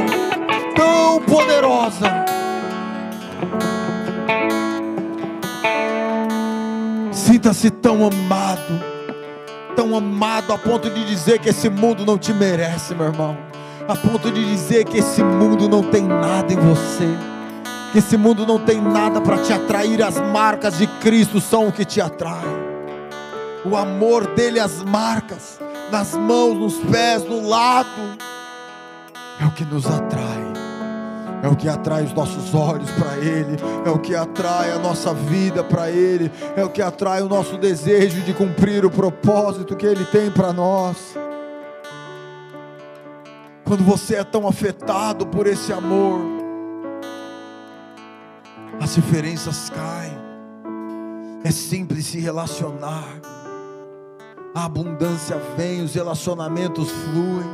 [0.74, 2.24] tão poderosa.
[7.12, 8.82] Sinta-se tão amado,
[9.76, 13.36] tão amado a ponto de dizer que esse mundo não te merece, meu irmão.
[13.86, 17.08] A ponto de dizer que esse mundo não tem nada em você.
[17.92, 21.72] Que esse mundo não tem nada para te atrair, as marcas de Cristo são o
[21.72, 22.67] que te atrai.
[23.64, 25.60] O amor dele, as marcas,
[25.90, 27.88] nas mãos, nos pés, no lado,
[29.40, 30.48] é o que nos atrai.
[31.42, 33.56] É o que atrai os nossos olhos para Ele,
[33.86, 37.56] é o que atrai a nossa vida para Ele, é o que atrai o nosso
[37.56, 41.16] desejo de cumprir o propósito que Ele tem para nós.
[43.64, 46.20] Quando você é tão afetado por esse amor,
[48.80, 50.18] as diferenças caem,
[51.44, 53.20] é simples se relacionar,
[54.58, 57.46] a abundância vem, os relacionamentos fluem.